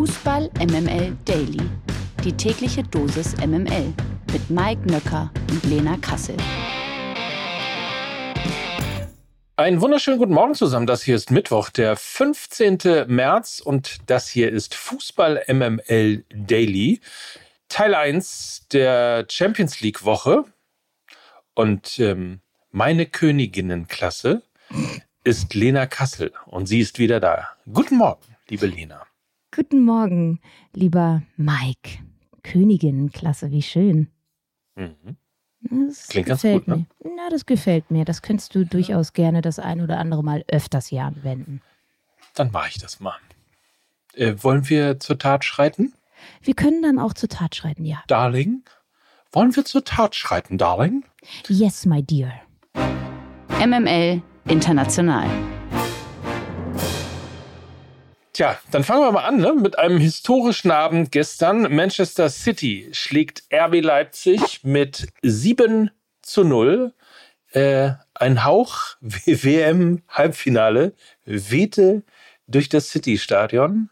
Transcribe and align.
Fußball 0.00 0.48
MML 0.58 1.14
Daily. 1.26 1.60
Die 2.24 2.32
tägliche 2.32 2.82
Dosis 2.82 3.36
MML 3.36 3.92
mit 4.32 4.48
Mike 4.48 4.90
Nöcker 4.90 5.30
und 5.50 5.62
Lena 5.64 5.98
Kassel. 5.98 6.38
Einen 9.56 9.82
wunderschönen 9.82 10.16
guten 10.16 10.32
Morgen 10.32 10.54
zusammen. 10.54 10.86
Das 10.86 11.02
hier 11.02 11.16
ist 11.16 11.30
Mittwoch, 11.30 11.68
der 11.68 11.96
15. 11.96 12.78
März 13.08 13.60
und 13.60 13.98
das 14.06 14.30
hier 14.30 14.50
ist 14.50 14.74
Fußball 14.74 15.44
MML 15.48 16.24
Daily. 16.30 17.02
Teil 17.68 17.94
1 17.94 18.68
der 18.72 19.26
Champions 19.28 19.82
League 19.82 20.06
Woche. 20.06 20.44
Und 21.52 21.98
ähm, 21.98 22.40
meine 22.70 23.04
Königinnenklasse 23.04 24.40
ist 25.24 25.52
Lena 25.52 25.84
Kassel 25.84 26.32
und 26.46 26.64
sie 26.64 26.80
ist 26.80 26.98
wieder 26.98 27.20
da. 27.20 27.50
Guten 27.70 27.98
Morgen, 27.98 28.24
liebe 28.48 28.64
Lena. 28.64 29.06
Guten 29.54 29.84
Morgen, 29.84 30.40
lieber 30.74 31.22
Mike. 31.36 31.98
Königinnenklasse, 32.42 33.50
wie 33.50 33.62
schön. 33.62 34.08
Mhm. 34.76 35.16
Das 35.88 36.08
Klingt 36.08 36.28
ganz 36.28 36.42
gefällt 36.42 36.66
gut, 36.66 36.68
ne? 36.68 36.86
mir. 37.04 37.12
Na, 37.16 37.28
das 37.30 37.44
gefällt 37.46 37.90
mir. 37.90 38.04
Das 38.04 38.22
könntest 38.22 38.54
du 38.54 38.64
durchaus 38.64 39.12
gerne 39.12 39.42
das 39.42 39.58
ein 39.58 39.80
oder 39.80 39.98
andere 39.98 40.22
Mal 40.22 40.44
öfters 40.48 40.86
hier 40.86 41.02
anwenden. 41.02 41.60
Dann 42.34 42.50
mache 42.52 42.68
ich 42.68 42.78
das 42.78 43.00
mal. 43.00 43.16
Äh, 44.14 44.34
wollen 44.38 44.68
wir 44.68 44.98
zur 45.00 45.18
Tat 45.18 45.44
schreiten, 45.44 45.92
Wir 46.42 46.54
können 46.54 46.82
dann 46.82 46.98
auch 46.98 47.12
zur 47.14 47.28
Tat 47.28 47.54
schreiten, 47.54 47.84
ja. 47.84 48.02
Darling? 48.06 48.62
Wollen 49.32 49.54
wir 49.56 49.64
zur 49.64 49.84
Tat 49.84 50.14
schreiten, 50.14 50.58
Darling? 50.58 51.04
Yes, 51.48 51.86
my 51.86 52.02
dear. 52.02 52.32
MML 53.64 54.22
International. 54.46 55.28
Tja, 58.40 58.58
dann 58.70 58.84
fangen 58.84 59.02
wir 59.02 59.12
mal 59.12 59.26
an 59.26 59.36
ne? 59.36 59.52
mit 59.52 59.78
einem 59.78 59.98
historischen 59.98 60.70
Abend 60.70 61.12
gestern. 61.12 61.74
Manchester 61.76 62.30
City 62.30 62.88
schlägt 62.92 63.42
RB 63.52 63.82
Leipzig 63.82 64.64
mit 64.64 65.08
7 65.20 65.90
zu 66.22 66.44
0. 66.44 66.94
Äh, 67.52 67.90
ein 68.14 68.42
Hauch 68.42 68.96
WM-Halbfinale 69.02 70.94
wehte 71.26 72.02
durch 72.46 72.70
das 72.70 72.88
City-Stadion. 72.88 73.90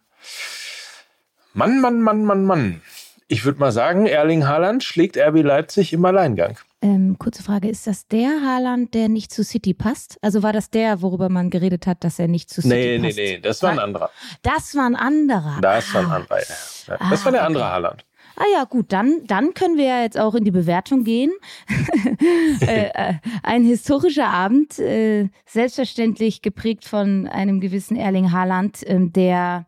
Mann, 1.53 1.83
Mann, 1.83 2.01
Mann, 2.01 2.25
Mann, 2.25 2.47
Mann. 2.47 2.81
Ich 3.27 3.45
würde 3.45 3.61
mal 3.61 3.71
sagen, 3.73 4.07
Erling 4.07 4.47
Haaland 4.47 4.83
schlägt 4.83 5.19
RB 5.19 5.43
Leipzig 5.43 5.93
im 5.93 6.03
Alleingang. 6.07 6.59
Ähm, 6.81 7.17
kurze 7.19 7.43
Frage, 7.43 7.69
ist 7.69 7.87
das 7.89 8.07
der 8.07 8.41
Haaland, 8.45 8.95
der 8.95 9.09
nicht 9.09 9.33
zu 9.33 9.43
City 9.43 9.75
passt? 9.75 10.17
Also 10.23 10.45
war 10.45 10.53
das 10.53 10.71
der, 10.71 11.03
worüber 11.03 11.29
man 11.29 11.51
geredet 11.51 11.87
hat, 11.89 12.05
dass 12.05 12.19
er 12.21 12.29
nicht 12.29 12.51
zu 12.51 12.63
City 12.63 12.75
Nee, 12.75 12.99
nee, 12.99 13.07
passt? 13.09 13.17
nee, 13.19 13.39
das 13.41 13.63
war 13.65 13.71
ein 13.73 13.79
anderer. 13.81 14.11
Das 14.43 14.77
war 14.77 14.87
ein 14.87 14.95
anderer. 14.95 15.59
Das 15.61 15.93
war 15.93 16.03
ein 16.03 16.07
Ah. 16.11 16.15
anderer. 16.17 16.39
Ja, 16.39 16.97
Das 17.11 17.25
war 17.25 17.33
der 17.33 17.43
Ah, 17.43 17.47
andere 17.47 17.65
okay. 17.65 17.73
Haaland. 17.73 18.05
Ah 18.37 18.45
ja, 18.55 18.63
gut, 18.65 18.93
dann, 18.93 19.23
dann 19.27 19.53
können 19.55 19.77
wir 19.77 19.87
ja 19.87 20.03
jetzt 20.03 20.17
auch 20.17 20.37
in 20.37 20.45
die 20.45 20.53
Bewertung 20.53 21.03
gehen. 21.03 21.33
äh, 22.61 22.91
äh, 22.95 23.15
ein 23.43 23.65
historischer 23.65 24.29
Abend, 24.29 24.79
äh, 24.79 25.29
selbstverständlich 25.47 26.43
geprägt 26.43 26.85
von 26.85 27.27
einem 27.27 27.59
gewissen 27.61 27.97
Erling 27.97 28.31
Haaland, 28.31 28.79
ähm, 28.87 29.13
der, 29.13 29.67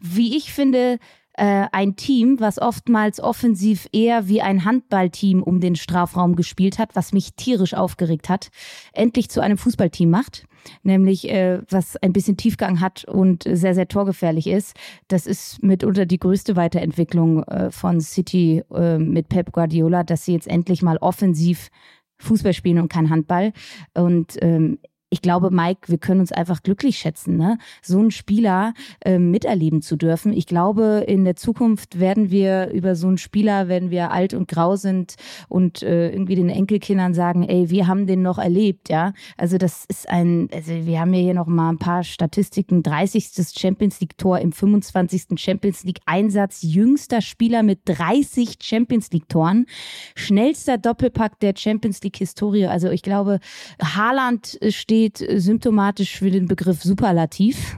wie 0.00 0.36
ich 0.36 0.52
finde, 0.52 1.00
äh, 1.38 1.68
ein 1.72 1.96
Team, 1.96 2.40
was 2.40 2.60
oftmals 2.60 3.20
offensiv 3.20 3.88
eher 3.92 4.28
wie 4.28 4.42
ein 4.42 4.64
Handballteam 4.64 5.42
um 5.42 5.60
den 5.60 5.76
Strafraum 5.76 6.36
gespielt 6.36 6.78
hat, 6.78 6.96
was 6.96 7.12
mich 7.12 7.34
tierisch 7.34 7.74
aufgeregt 7.74 8.28
hat, 8.28 8.50
endlich 8.92 9.30
zu 9.30 9.40
einem 9.40 9.56
Fußballteam 9.56 10.10
macht. 10.10 10.46
Nämlich, 10.82 11.30
äh, 11.30 11.60
was 11.70 11.96
ein 11.96 12.12
bisschen 12.12 12.36
Tiefgang 12.36 12.80
hat 12.80 13.04
und 13.04 13.44
sehr, 13.44 13.74
sehr 13.74 13.88
torgefährlich 13.88 14.48
ist. 14.48 14.76
Das 15.06 15.26
ist 15.26 15.62
mitunter 15.62 16.04
die 16.04 16.18
größte 16.18 16.56
Weiterentwicklung 16.56 17.44
äh, 17.44 17.70
von 17.70 18.00
City 18.00 18.64
äh, 18.74 18.98
mit 18.98 19.28
Pep 19.28 19.52
Guardiola, 19.52 20.02
dass 20.02 20.24
sie 20.24 20.32
jetzt 20.32 20.48
endlich 20.48 20.82
mal 20.82 20.98
offensiv 20.98 21.70
Fußball 22.18 22.52
spielen 22.52 22.80
und 22.80 22.92
kein 22.92 23.10
Handball. 23.10 23.52
Und 23.94 24.36
ähm, 24.42 24.78
ich 25.10 25.22
glaube, 25.22 25.50
Mike, 25.50 25.88
wir 25.88 25.98
können 25.98 26.20
uns 26.20 26.32
einfach 26.32 26.62
glücklich 26.62 26.98
schätzen, 26.98 27.36
ne? 27.36 27.58
so 27.82 27.98
einen 27.98 28.10
Spieler 28.10 28.74
ähm, 29.04 29.30
miterleben 29.30 29.80
zu 29.80 29.96
dürfen. 29.96 30.32
Ich 30.32 30.46
glaube, 30.46 31.04
in 31.06 31.24
der 31.24 31.36
Zukunft 31.36 31.98
werden 31.98 32.30
wir 32.30 32.70
über 32.70 32.94
so 32.94 33.08
einen 33.08 33.18
Spieler, 33.18 33.68
wenn 33.68 33.90
wir 33.90 34.10
alt 34.10 34.34
und 34.34 34.48
grau 34.48 34.76
sind 34.76 35.14
und 35.48 35.82
äh, 35.82 36.10
irgendwie 36.10 36.34
den 36.34 36.50
Enkelkindern 36.50 37.14
sagen, 37.14 37.48
ey, 37.48 37.70
wir 37.70 37.86
haben 37.86 38.06
den 38.06 38.22
noch 38.22 38.38
erlebt, 38.38 38.90
ja. 38.90 39.14
Also 39.36 39.56
das 39.56 39.86
ist 39.86 40.08
ein, 40.08 40.48
also 40.52 40.72
wir 40.72 41.00
haben 41.00 41.14
ja 41.14 41.20
hier 41.20 41.34
noch 41.34 41.46
mal 41.46 41.70
ein 41.70 41.78
paar 41.78 42.04
Statistiken. 42.04 42.82
30. 42.82 43.30
Champions 43.56 44.00
League 44.00 44.18
Tor 44.18 44.38
im 44.40 44.52
25. 44.52 45.40
Champions 45.40 45.84
League 45.84 46.00
Einsatz, 46.04 46.62
jüngster 46.62 47.22
Spieler 47.22 47.62
mit 47.62 47.80
30 47.86 48.58
Champions 48.60 49.10
League 49.12 49.28
Toren, 49.28 49.66
schnellster 50.14 50.76
Doppelpack 50.76 51.40
der 51.40 51.54
Champions 51.56 52.02
League 52.02 52.16
Historie. 52.16 52.66
Also 52.66 52.90
ich 52.90 53.02
glaube, 53.02 53.40
Haaland 53.82 54.60
äh, 54.60 54.70
steht 55.06 55.24
symptomatisch 55.40 56.18
für 56.18 56.30
den 56.30 56.48
Begriff 56.48 56.82
Superlativ. 56.82 57.76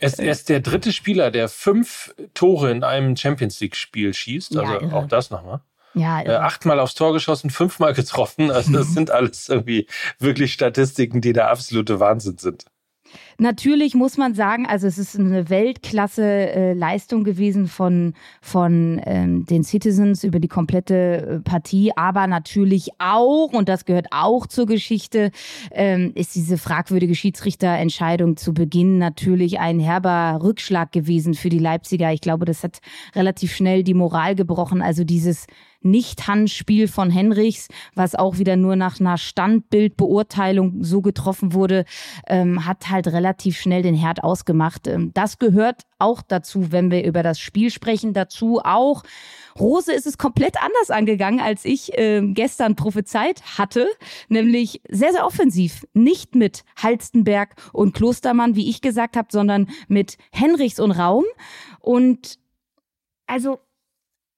Er 0.00 0.08
ist, 0.08 0.18
er 0.20 0.34
der 0.48 0.60
dritte 0.60 0.92
Spieler, 0.92 1.30
der 1.30 1.48
fünf 1.48 2.14
Tore 2.34 2.70
in 2.70 2.82
einem 2.84 3.16
Champions 3.16 3.60
League-Spiel 3.60 4.12
schießt. 4.14 4.54
Ja, 4.54 4.62
Also 4.62 4.80
irre. 4.86 4.94
auch 4.94 5.06
das 5.06 5.30
nochmal. 5.30 5.60
Ja, 5.94 6.22
Äh, 6.22 6.30
achtmal 6.36 6.78
aufs 6.80 6.94
Tor 6.94 7.12
geschossen, 7.12 7.50
fünfmal 7.50 7.94
getroffen. 7.94 8.50
Also 8.50 8.72
das 8.72 8.88
sind 8.94 9.10
alles 9.10 9.48
irgendwie 9.48 9.86
wirklich 10.18 10.52
Statistiken, 10.52 11.20
die 11.20 11.32
der 11.32 11.50
absolute 11.50 12.00
Wahnsinn 12.00 12.38
sind. 12.38 12.64
Natürlich 13.40 13.94
muss 13.94 14.18
man 14.18 14.34
sagen, 14.34 14.66
also 14.66 14.86
es 14.86 14.98
ist 14.98 15.18
eine 15.18 15.48
Weltklasse 15.48 16.22
äh, 16.22 16.72
Leistung 16.74 17.24
gewesen 17.24 17.68
von, 17.68 18.12
von 18.42 19.00
ähm, 19.06 19.46
den 19.46 19.64
Citizens 19.64 20.24
über 20.24 20.40
die 20.40 20.46
komplette 20.46 20.94
äh, 20.94 21.38
Partie, 21.40 21.90
aber 21.96 22.26
natürlich 22.26 22.90
auch, 22.98 23.54
und 23.54 23.70
das 23.70 23.86
gehört 23.86 24.08
auch 24.10 24.46
zur 24.46 24.66
Geschichte, 24.66 25.30
ähm, 25.70 26.12
ist 26.14 26.34
diese 26.34 26.58
fragwürdige 26.58 27.14
Schiedsrichterentscheidung 27.14 28.36
zu 28.36 28.52
Beginn 28.52 28.98
natürlich 28.98 29.58
ein 29.58 29.80
herber 29.80 30.40
Rückschlag 30.42 30.92
gewesen 30.92 31.32
für 31.32 31.48
die 31.48 31.58
Leipziger. 31.58 32.12
Ich 32.12 32.20
glaube, 32.20 32.44
das 32.44 32.62
hat 32.62 32.80
relativ 33.14 33.54
schnell 33.54 33.84
die 33.84 33.94
Moral 33.94 34.34
gebrochen. 34.34 34.82
Also 34.82 35.02
dieses 35.02 35.46
nicht-Handspiel 35.82 36.88
von 36.88 37.08
Henrichs, 37.08 37.68
was 37.94 38.14
auch 38.14 38.36
wieder 38.36 38.56
nur 38.56 38.76
nach 38.76 39.00
einer 39.00 39.16
Standbildbeurteilung 39.16 40.84
so 40.84 41.00
getroffen 41.00 41.54
wurde, 41.54 41.86
ähm, 42.26 42.66
hat 42.66 42.90
halt 42.90 43.08
relativ 43.08 43.29
schnell 43.38 43.82
den 43.82 43.94
Herd 43.94 44.22
ausgemacht. 44.24 44.86
Ähm, 44.86 45.12
das 45.14 45.38
gehört 45.38 45.82
auch 45.98 46.22
dazu, 46.22 46.72
wenn 46.72 46.90
wir 46.90 47.04
über 47.04 47.22
das 47.22 47.38
Spiel 47.40 47.70
sprechen. 47.70 48.12
Dazu 48.12 48.60
auch, 48.62 49.02
Rose 49.58 49.92
ist 49.92 50.06
es 50.06 50.18
komplett 50.18 50.56
anders 50.62 50.90
angegangen, 50.90 51.40
als 51.40 51.64
ich 51.64 51.92
ähm, 51.94 52.34
gestern 52.34 52.76
prophezeit 52.76 53.42
hatte, 53.58 53.88
nämlich 54.28 54.82
sehr, 54.88 55.12
sehr 55.12 55.26
offensiv. 55.26 55.86
Nicht 55.92 56.34
mit 56.34 56.64
Halstenberg 56.76 57.54
und 57.72 57.94
Klostermann, 57.94 58.56
wie 58.56 58.68
ich 58.68 58.80
gesagt 58.80 59.16
habe, 59.16 59.28
sondern 59.30 59.68
mit 59.88 60.16
Henrichs 60.32 60.80
und 60.80 60.92
Raum. 60.92 61.24
Und 61.80 62.38
also 63.26 63.58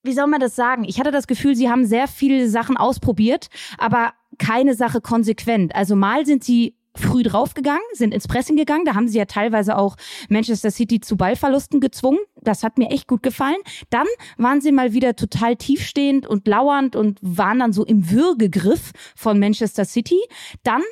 wie 0.02 0.12
soll 0.12 0.26
man 0.26 0.40
das 0.40 0.56
sagen? 0.56 0.84
Ich 0.84 0.98
hatte 0.98 1.12
das 1.12 1.26
Gefühl, 1.26 1.54
sie 1.54 1.70
haben 1.70 1.86
sehr 1.86 2.08
viele 2.08 2.48
Sachen 2.48 2.76
ausprobiert, 2.76 3.48
aber 3.78 4.12
keine 4.38 4.74
Sache 4.74 5.00
konsequent. 5.00 5.74
Also 5.74 5.94
mal 5.94 6.26
sind 6.26 6.42
sie 6.42 6.76
früh 6.96 7.22
draufgegangen, 7.22 7.82
sind 7.92 8.14
ins 8.14 8.28
Pressing 8.28 8.56
gegangen. 8.56 8.84
Da 8.84 8.94
haben 8.94 9.08
sie 9.08 9.18
ja 9.18 9.24
teilweise 9.24 9.76
auch 9.76 9.96
Manchester 10.28 10.70
City 10.70 11.00
zu 11.00 11.16
Ballverlusten 11.16 11.80
gezwungen. 11.80 12.18
Das 12.40 12.62
hat 12.62 12.78
mir 12.78 12.90
echt 12.90 13.08
gut 13.08 13.22
gefallen. 13.22 13.56
Dann 13.90 14.06
waren 14.36 14.60
sie 14.60 14.72
mal 14.72 14.92
wieder 14.92 15.16
total 15.16 15.56
tiefstehend 15.56 16.26
und 16.26 16.46
lauernd 16.46 16.96
und 16.96 17.18
waren 17.22 17.60
dann 17.60 17.72
so 17.72 17.84
im 17.84 18.10
Würgegriff 18.10 18.92
von 19.16 19.38
Manchester 19.38 19.84
City. 19.84 20.20
Dann 20.62 20.82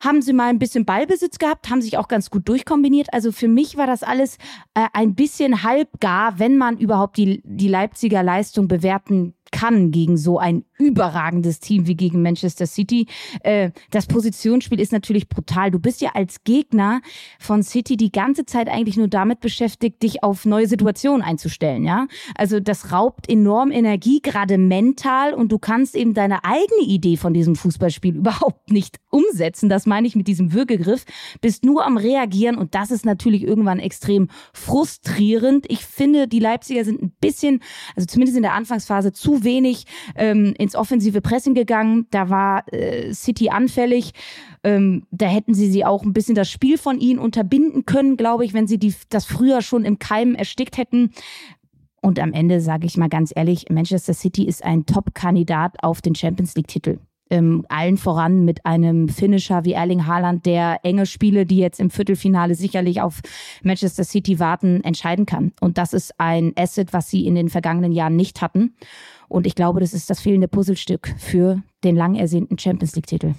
haben 0.00 0.22
sie 0.22 0.32
mal 0.32 0.48
ein 0.48 0.58
bisschen 0.58 0.84
Ballbesitz 0.84 1.38
gehabt, 1.38 1.70
haben 1.70 1.80
sich 1.80 1.96
auch 1.98 2.08
ganz 2.08 2.30
gut 2.30 2.48
durchkombiniert. 2.48 3.12
Also 3.12 3.32
für 3.32 3.48
mich 3.48 3.76
war 3.76 3.86
das 3.86 4.02
alles 4.02 4.36
äh, 4.74 4.86
ein 4.92 5.14
bisschen 5.14 5.62
halbgar, 5.62 6.38
wenn 6.38 6.56
man 6.58 6.76
überhaupt 6.76 7.16
die, 7.16 7.40
die 7.44 7.68
Leipziger 7.68 8.22
Leistung 8.22 8.68
bewerten 8.68 9.34
kann 9.56 9.90
gegen 9.90 10.18
so 10.18 10.38
ein 10.38 10.64
überragendes 10.78 11.60
Team 11.60 11.86
wie 11.86 11.94
gegen 11.94 12.20
Manchester 12.20 12.66
City. 12.66 13.06
Äh, 13.42 13.70
das 13.90 14.06
Positionsspiel 14.06 14.78
ist 14.78 14.92
natürlich 14.92 15.30
brutal. 15.30 15.70
Du 15.70 15.78
bist 15.78 16.02
ja 16.02 16.10
als 16.12 16.44
Gegner 16.44 17.00
von 17.38 17.62
City 17.62 17.96
die 17.96 18.12
ganze 18.12 18.44
Zeit 18.44 18.68
eigentlich 18.68 18.98
nur 18.98 19.08
damit 19.08 19.40
beschäftigt, 19.40 20.02
dich 20.02 20.22
auf 20.22 20.44
neue 20.44 20.66
Situationen 20.66 21.22
einzustellen, 21.22 21.84
ja? 21.84 22.06
Also 22.34 22.60
das 22.60 22.92
raubt 22.92 23.30
enorm 23.30 23.70
Energie, 23.70 24.20
gerade 24.20 24.58
mental, 24.58 25.32
und 25.32 25.50
du 25.52 25.58
kannst 25.58 25.94
eben 25.94 26.12
deine 26.12 26.44
eigene 26.44 26.82
Idee 26.82 27.16
von 27.16 27.32
diesem 27.32 27.56
Fußballspiel 27.56 28.16
überhaupt 28.16 28.70
nicht 28.70 28.98
umsetzen. 29.08 29.70
Das 29.70 29.86
meine 29.86 30.06
ich 30.06 30.16
mit 30.16 30.28
diesem 30.28 30.52
Würgegriff. 30.52 31.06
Bist 31.40 31.64
nur 31.64 31.86
am 31.86 31.96
Reagieren 31.96 32.58
und 32.58 32.74
das 32.74 32.90
ist 32.90 33.06
natürlich 33.06 33.42
irgendwann 33.42 33.78
extrem 33.78 34.28
frustrierend. 34.52 35.64
Ich 35.70 35.86
finde, 35.86 36.28
die 36.28 36.40
Leipziger 36.40 36.84
sind 36.84 37.00
ein 37.00 37.12
bisschen, 37.22 37.62
also 37.94 38.04
zumindest 38.04 38.36
in 38.36 38.42
der 38.42 38.52
Anfangsphase, 38.52 39.12
zu 39.12 39.45
wenig 39.46 39.86
ähm, 40.14 40.52
ins 40.58 40.76
offensive 40.76 41.22
Pressing 41.22 41.54
gegangen. 41.54 42.06
Da 42.10 42.28
war 42.28 42.70
äh, 42.70 43.14
City 43.14 43.48
anfällig. 43.48 44.12
Ähm, 44.62 45.06
da 45.10 45.26
hätten 45.26 45.54
sie 45.54 45.70
sie 45.70 45.86
auch 45.86 46.02
ein 46.02 46.12
bisschen 46.12 46.34
das 46.34 46.50
Spiel 46.50 46.76
von 46.76 47.00
ihnen 47.00 47.18
unterbinden 47.18 47.86
können, 47.86 48.18
glaube 48.18 48.44
ich, 48.44 48.52
wenn 48.52 48.66
sie 48.66 48.78
die, 48.78 48.94
das 49.08 49.24
früher 49.24 49.62
schon 49.62 49.86
im 49.86 49.98
Keim 49.98 50.34
erstickt 50.34 50.76
hätten. 50.76 51.12
Und 52.02 52.20
am 52.20 52.32
Ende 52.32 52.60
sage 52.60 52.86
ich 52.86 52.96
mal 52.96 53.08
ganz 53.08 53.32
ehrlich, 53.34 53.66
Manchester 53.70 54.12
City 54.12 54.44
ist 54.44 54.62
ein 54.62 54.84
Top-Kandidat 54.84 55.82
auf 55.82 56.02
den 56.02 56.14
Champions 56.14 56.54
League-Titel. 56.54 56.98
Ähm, 57.28 57.66
allen 57.68 57.96
voran 57.96 58.44
mit 58.44 58.64
einem 58.64 59.08
Finisher 59.08 59.64
wie 59.64 59.72
Erling 59.72 60.06
Haaland, 60.06 60.46
der 60.46 60.80
enge 60.84 61.06
Spiele, 61.06 61.44
die 61.44 61.58
jetzt 61.58 61.80
im 61.80 61.90
Viertelfinale 61.90 62.54
sicherlich 62.54 63.00
auf 63.00 63.20
Manchester 63.62 64.04
City 64.04 64.38
warten, 64.38 64.84
entscheiden 64.84 65.26
kann. 65.26 65.52
Und 65.60 65.76
das 65.76 65.92
ist 65.92 66.14
ein 66.18 66.52
Asset, 66.56 66.92
was 66.92 67.10
sie 67.10 67.26
in 67.26 67.34
den 67.34 67.48
vergangenen 67.48 67.90
Jahren 67.90 68.14
nicht 68.14 68.42
hatten. 68.42 68.76
Und 69.28 69.46
ich 69.46 69.56
glaube, 69.56 69.80
das 69.80 69.92
ist 69.92 70.08
das 70.08 70.20
fehlende 70.20 70.46
Puzzlestück 70.48 71.14
für 71.18 71.62
den 71.82 71.96
lang 71.96 72.14
ersehnten 72.14 72.58
Champions 72.58 72.94
League-Titel. 72.94 73.34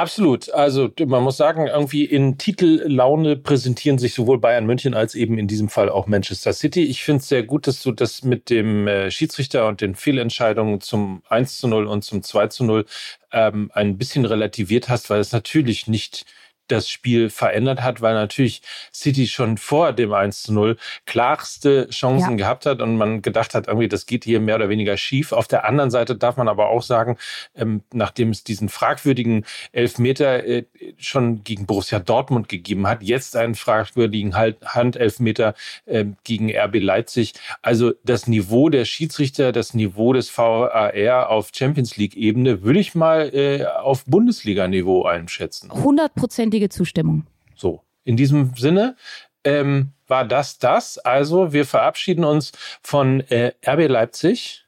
Absolut. 0.00 0.50
Also 0.54 0.88
man 1.06 1.22
muss 1.22 1.36
sagen, 1.36 1.66
irgendwie 1.66 2.06
in 2.06 2.38
Titellaune 2.38 3.36
präsentieren 3.36 3.98
sich 3.98 4.14
sowohl 4.14 4.38
Bayern 4.40 4.64
München 4.64 4.94
als 4.94 5.14
eben 5.14 5.36
in 5.36 5.46
diesem 5.46 5.68
Fall 5.68 5.90
auch 5.90 6.06
Manchester 6.06 6.54
City. 6.54 6.84
Ich 6.84 7.04
finde 7.04 7.20
es 7.20 7.28
sehr 7.28 7.42
gut, 7.42 7.66
dass 7.66 7.82
du 7.82 7.92
das 7.92 8.24
mit 8.24 8.48
dem 8.48 8.88
äh, 8.88 9.10
Schiedsrichter 9.10 9.68
und 9.68 9.82
den 9.82 9.94
Fehlentscheidungen 9.94 10.80
zum 10.80 11.22
1 11.28 11.58
zu 11.58 11.68
0 11.68 11.86
und 11.86 12.02
zum 12.02 12.22
2 12.22 12.46
zu 12.46 12.64
0 12.64 12.86
ähm, 13.32 13.70
ein 13.74 13.98
bisschen 13.98 14.24
relativiert 14.24 14.88
hast, 14.88 15.10
weil 15.10 15.20
es 15.20 15.32
natürlich 15.32 15.86
nicht 15.86 16.24
das 16.70 16.88
Spiel 16.88 17.30
verändert 17.30 17.82
hat, 17.82 18.00
weil 18.00 18.14
natürlich 18.14 18.62
City 18.92 19.26
schon 19.26 19.56
vor 19.56 19.92
dem 19.92 20.12
1 20.12 20.42
zu 20.42 20.52
0 20.52 20.76
klarste 21.06 21.88
Chancen 21.90 22.32
ja. 22.32 22.36
gehabt 22.36 22.66
hat 22.66 22.80
und 22.80 22.96
man 22.96 23.22
gedacht 23.22 23.54
hat, 23.54 23.68
irgendwie, 23.68 23.88
das 23.88 24.06
geht 24.06 24.24
hier 24.24 24.40
mehr 24.40 24.56
oder 24.56 24.68
weniger 24.68 24.96
schief. 24.96 25.32
Auf 25.32 25.48
der 25.48 25.64
anderen 25.64 25.90
Seite 25.90 26.16
darf 26.16 26.36
man 26.36 26.48
aber 26.48 26.68
auch 26.68 26.82
sagen, 26.82 27.16
ähm, 27.54 27.82
nachdem 27.92 28.30
es 28.30 28.44
diesen 28.44 28.68
fragwürdigen 28.68 29.44
Elfmeter 29.72 30.44
äh, 30.44 30.64
schon 30.98 31.44
gegen 31.44 31.66
Borussia 31.66 31.98
Dortmund 31.98 32.48
gegeben 32.48 32.86
hat, 32.86 33.02
jetzt 33.02 33.36
einen 33.36 33.54
fragwürdigen 33.54 34.34
Handelfmeter 34.36 35.54
äh, 35.86 36.06
gegen 36.24 36.50
RB 36.54 36.76
Leipzig. 36.80 37.34
Also 37.62 37.92
das 38.04 38.26
Niveau 38.26 38.68
der 38.68 38.84
Schiedsrichter, 38.84 39.52
das 39.52 39.74
Niveau 39.74 40.12
des 40.12 40.36
VAR 40.36 41.28
auf 41.30 41.50
Champions 41.54 41.96
League 41.96 42.16
Ebene 42.16 42.62
würde 42.62 42.80
ich 42.80 42.94
mal 42.94 43.34
äh, 43.34 43.64
auf 43.66 44.04
Bundesliga-Niveau 44.04 45.04
einschätzen. 45.04 45.70
Hundertprozentig 45.72 46.59
einhellige 46.60 46.68
Zustimmung. 46.68 47.24
So, 47.54 47.82
in 48.04 48.16
diesem 48.16 48.54
Sinne 48.56 48.96
ähm, 49.44 49.92
war 50.06 50.24
das 50.24 50.58
das. 50.58 50.98
Also 50.98 51.52
wir 51.52 51.64
verabschieden 51.64 52.24
uns 52.24 52.52
von 52.82 53.20
äh, 53.30 53.52
RB 53.66 53.88
Leipzig 53.88 54.66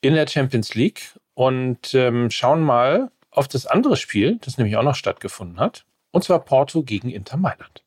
in 0.00 0.14
der 0.14 0.26
Champions 0.26 0.74
League 0.74 1.14
und 1.34 1.94
ähm, 1.94 2.30
schauen 2.30 2.62
mal 2.62 3.10
auf 3.30 3.48
das 3.48 3.66
andere 3.66 3.96
Spiel, 3.96 4.38
das 4.40 4.58
nämlich 4.58 4.76
auch 4.76 4.82
noch 4.82 4.94
stattgefunden 4.94 5.58
hat. 5.58 5.84
Und 6.10 6.24
zwar 6.24 6.40
Porto 6.40 6.82
gegen 6.82 7.10
Inter 7.10 7.36
Mailand. 7.36 7.82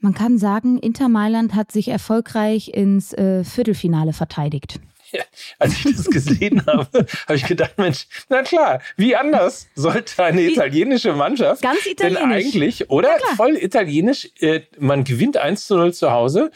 Man 0.00 0.14
kann 0.14 0.38
sagen, 0.38 0.78
Inter 0.78 1.08
Mailand 1.08 1.54
hat 1.54 1.72
sich 1.72 1.88
erfolgreich 1.88 2.68
ins 2.68 3.12
äh, 3.14 3.42
Viertelfinale 3.44 4.12
verteidigt. 4.12 4.80
Ja, 5.10 5.22
als 5.58 5.72
ich 5.74 5.96
das 5.96 6.06
gesehen 6.06 6.64
habe, 6.66 7.06
habe 7.26 7.34
ich 7.34 7.46
gedacht, 7.46 7.78
Mensch, 7.78 8.06
na 8.28 8.42
klar, 8.42 8.80
wie 8.96 9.16
anders 9.16 9.68
sollte 9.74 10.22
eine 10.22 10.42
italienische 10.42 11.12
Mannschaft 11.14 11.62
Ganz 11.62 11.86
italienisch. 11.86 12.20
denn 12.20 12.30
eigentlich, 12.30 12.90
oder? 12.90 13.10
Voll 13.36 13.56
italienisch, 13.56 14.30
äh, 14.40 14.62
man 14.78 15.04
gewinnt 15.04 15.36
1 15.36 15.66
zu 15.66 15.76
0 15.76 15.94
zu 15.94 16.10
Hause 16.10 16.50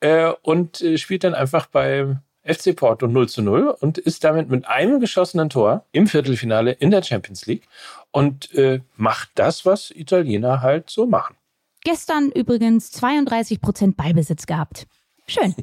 äh, 0.00 0.32
und 0.42 0.80
äh, 0.80 0.96
spielt 0.96 1.24
dann 1.24 1.34
einfach 1.34 1.66
bei 1.66 2.16
FC 2.44 2.74
Porto 2.74 3.06
0 3.06 3.28
zu 3.28 3.42
0 3.42 3.76
und 3.80 3.98
ist 3.98 4.24
damit 4.24 4.48
mit 4.48 4.66
einem 4.66 5.00
geschossenen 5.00 5.50
Tor 5.50 5.84
im 5.92 6.06
Viertelfinale 6.06 6.72
in 6.72 6.90
der 6.90 7.02
Champions 7.02 7.44
League 7.44 7.64
und 8.10 8.48
macht 8.96 9.28
das, 9.34 9.66
was 9.66 9.90
Italiener 9.90 10.62
halt 10.62 10.88
so 10.88 11.06
machen. 11.06 11.36
Gestern 11.84 12.30
übrigens 12.32 12.90
32 12.92 13.60
Prozent 13.60 13.98
Ballbesitz 13.98 14.46
gehabt. 14.46 14.86
Schön. 15.26 15.54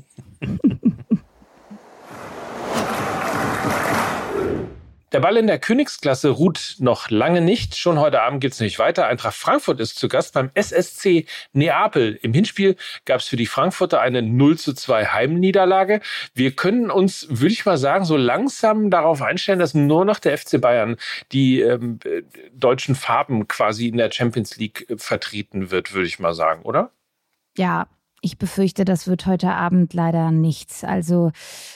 Der 5.16 5.22
Ball 5.22 5.38
in 5.38 5.48
der 5.48 5.60
Königsklasse 5.60 6.28
ruht 6.28 6.76
noch 6.80 7.10
lange 7.10 7.40
nicht. 7.40 7.78
Schon 7.78 8.00
heute 8.00 8.22
Abend 8.22 8.42
geht 8.42 8.52
es 8.52 8.60
nicht 8.60 8.80
weiter. 8.80 9.08
Eintracht 9.08 9.38
Frankfurt 9.38 9.80
ist 9.80 9.98
zu 9.98 10.10
Gast 10.10 10.34
beim 10.34 10.52
SSC 10.56 11.26
Neapel. 11.54 12.20
Im 12.22 12.34
Hinspiel 12.34 12.76
gab 13.06 13.22
es 13.22 13.30
für 13.30 13.38
die 13.38 13.46
Frankfurter 13.46 14.02
eine 14.02 14.22
0 14.22 14.58
zu 14.58 14.74
2 14.74 15.06
Heimniederlage. 15.06 16.02
Wir 16.34 16.52
können 16.52 16.92
uns, 16.92 17.28
würde 17.30 17.54
ich 17.54 17.66
mal 17.66 17.78
sagen, 17.78 18.04
so 18.04 18.18
langsam 18.18 18.90
darauf 18.92 19.22
einstellen, 19.22 19.60
dass 19.60 19.74
nur 19.74 20.04
noch 20.04 20.20
der 20.20 20.38
FC 20.38 20.60
Bayern 20.60 20.98
die 21.32 21.62
ähm, 21.62 22.00
deutschen 22.52 22.94
Farben 22.94 23.48
quasi 23.48 23.88
in 23.88 23.96
der 23.96 24.12
Champions 24.12 24.58
League 24.58 24.86
äh, 24.90 24.98
vertreten 24.98 25.72
wird, 25.72 25.94
würde 25.94 26.08
ich 26.08 26.20
mal 26.20 26.34
sagen, 26.34 26.64
oder? 26.64 26.92
Ja, 27.56 27.88
ich 28.26 28.38
befürchte, 28.40 28.86
das 28.86 29.08
wird 29.08 29.28
heute 29.28 29.52
Abend 29.52 29.94
leider 29.94 30.32
nichts. 30.32 30.84
Also, 30.84 31.32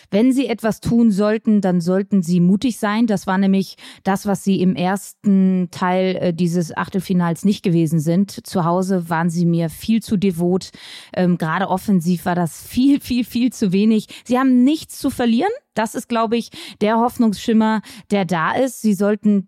wenn 0.10 0.34
Sie 0.34 0.48
etwas 0.48 0.82
tun 0.82 1.12
sollten, 1.12 1.62
dann 1.62 1.80
sollten 1.80 2.24
Sie 2.24 2.40
mutig 2.40 2.80
sein. 2.80 3.06
Das 3.06 3.28
war 3.28 3.38
nämlich 3.38 3.78
das, 4.04 4.26
was 4.26 4.44
Sie 4.44 4.60
im 4.62 4.76
ersten 4.76 5.70
Teil 5.72 6.16
äh, 6.16 6.34
dieses 6.34 6.76
Achtelfinals 6.76 7.46
nicht 7.46 7.64
gewesen 7.64 8.00
sind. 8.00 8.46
Zu 8.48 8.66
Hause 8.66 9.10
waren 9.10 9.30
Sie 9.30 9.46
mir 9.46 9.70
viel 9.70 10.02
zu 10.02 10.18
devot. 10.18 10.72
Ähm, 11.14 11.38
Gerade 11.38 11.70
offensiv 11.70 12.26
war 12.26 12.36
das 12.36 12.62
viel, 12.62 13.00
viel, 13.00 13.24
viel 13.24 13.54
zu 13.54 13.72
wenig. 13.72 14.08
Sie 14.26 14.40
haben 14.40 14.64
nichts 14.64 14.98
zu 14.98 15.12
verlieren. 15.12 15.52
Das 15.76 15.94
ist, 15.94 16.10
glaube 16.10 16.36
ich, 16.36 16.50
der 16.82 16.98
Hoffnungsschimmer, 16.98 17.82
der 18.10 18.26
da 18.26 18.54
ist. 18.54 18.82
Sie 18.82 18.96
sollten 18.96 19.48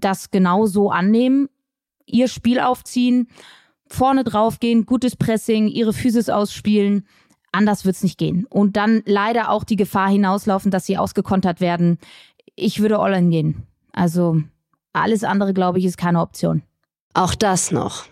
das 0.00 0.30
genau 0.30 0.66
so 0.66 0.90
annehmen, 0.90 1.48
Ihr 2.06 2.26
Spiel 2.26 2.58
aufziehen 2.58 3.28
vorne 3.90 4.24
drauf 4.24 4.60
gehen, 4.60 4.86
gutes 4.86 5.16
Pressing, 5.16 5.68
ihre 5.68 5.92
Physis 5.92 6.28
ausspielen. 6.28 7.06
Anders 7.52 7.84
wird's 7.84 8.02
nicht 8.02 8.18
gehen. 8.18 8.46
Und 8.48 8.76
dann 8.76 9.02
leider 9.06 9.50
auch 9.50 9.64
die 9.64 9.76
Gefahr 9.76 10.08
hinauslaufen, 10.08 10.70
dass 10.70 10.86
sie 10.86 10.96
ausgekontert 10.96 11.60
werden. 11.60 11.98
Ich 12.54 12.80
würde 12.80 12.98
all 12.98 13.12
in 13.14 13.30
gehen. 13.30 13.66
Also 13.92 14.40
alles 14.92 15.24
andere, 15.24 15.52
glaube 15.52 15.78
ich, 15.78 15.84
ist 15.84 15.98
keine 15.98 16.20
Option. 16.20 16.62
Auch 17.14 17.34
das 17.34 17.72
noch. 17.72 18.04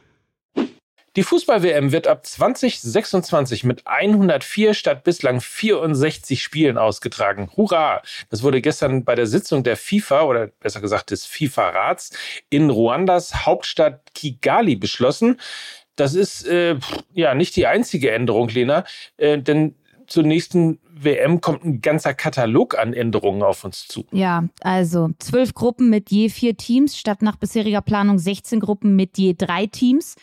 Die 1.19 1.25
Fußball-WM 1.25 1.91
wird 1.91 2.07
ab 2.07 2.25
2026 2.25 3.65
mit 3.65 3.89
104 3.89 4.73
statt 4.73 5.03
bislang 5.03 5.41
64 5.41 6.41
Spielen 6.41 6.79
ausgetragen. 6.79 7.51
Hurra! 7.57 8.03
Das 8.31 8.45
wurde 8.45 8.61
gestern 8.61 9.03
bei 9.05 9.17
der 9.17 9.27
Sitzung 9.27 9.65
der 9.65 9.77
FIFA 9.77 10.23
oder 10.23 10.47
besser 10.47 10.81
gesagt 10.81 11.11
des 11.11 11.27
FIFA-Rats 11.27 12.13
in 12.51 12.71
Ruandas 12.71 13.47
Hauptstadt 13.47 14.15
Kigali 14.15 14.77
beschlossen. 14.77 15.41
Das 15.97 16.15
ist 16.15 16.47
äh, 16.47 16.77
ja 17.13 17.35
nicht 17.35 17.57
die 17.57 17.67
einzige 17.67 18.13
Änderung, 18.13 18.49
Lena, 18.51 18.85
äh, 19.17 19.39
denn 19.39 19.75
zur 20.07 20.23
nächsten 20.23 20.79
WM 20.89 21.41
kommt 21.41 21.65
ein 21.65 21.81
ganzer 21.81 22.15
Katalog 22.15 22.79
an 22.79 22.95
Änderungen 22.95 23.43
auf 23.43 23.65
uns 23.65 23.89
zu. 23.89 24.07
Ja, 24.13 24.45
also 24.61 25.11
zwölf 25.19 25.53
Gruppen 25.53 25.91
mit 25.91 26.13
je 26.13 26.29
vier 26.29 26.57
Teams 26.57 26.97
statt 26.97 27.23
nach 27.23 27.35
bisheriger 27.35 27.83
Planung 27.83 28.21
16 28.21 28.61
Gruppen 28.61 28.95
mit 28.95 29.19
je 29.19 29.35
drei 29.37 29.67
Teams. 29.67 30.15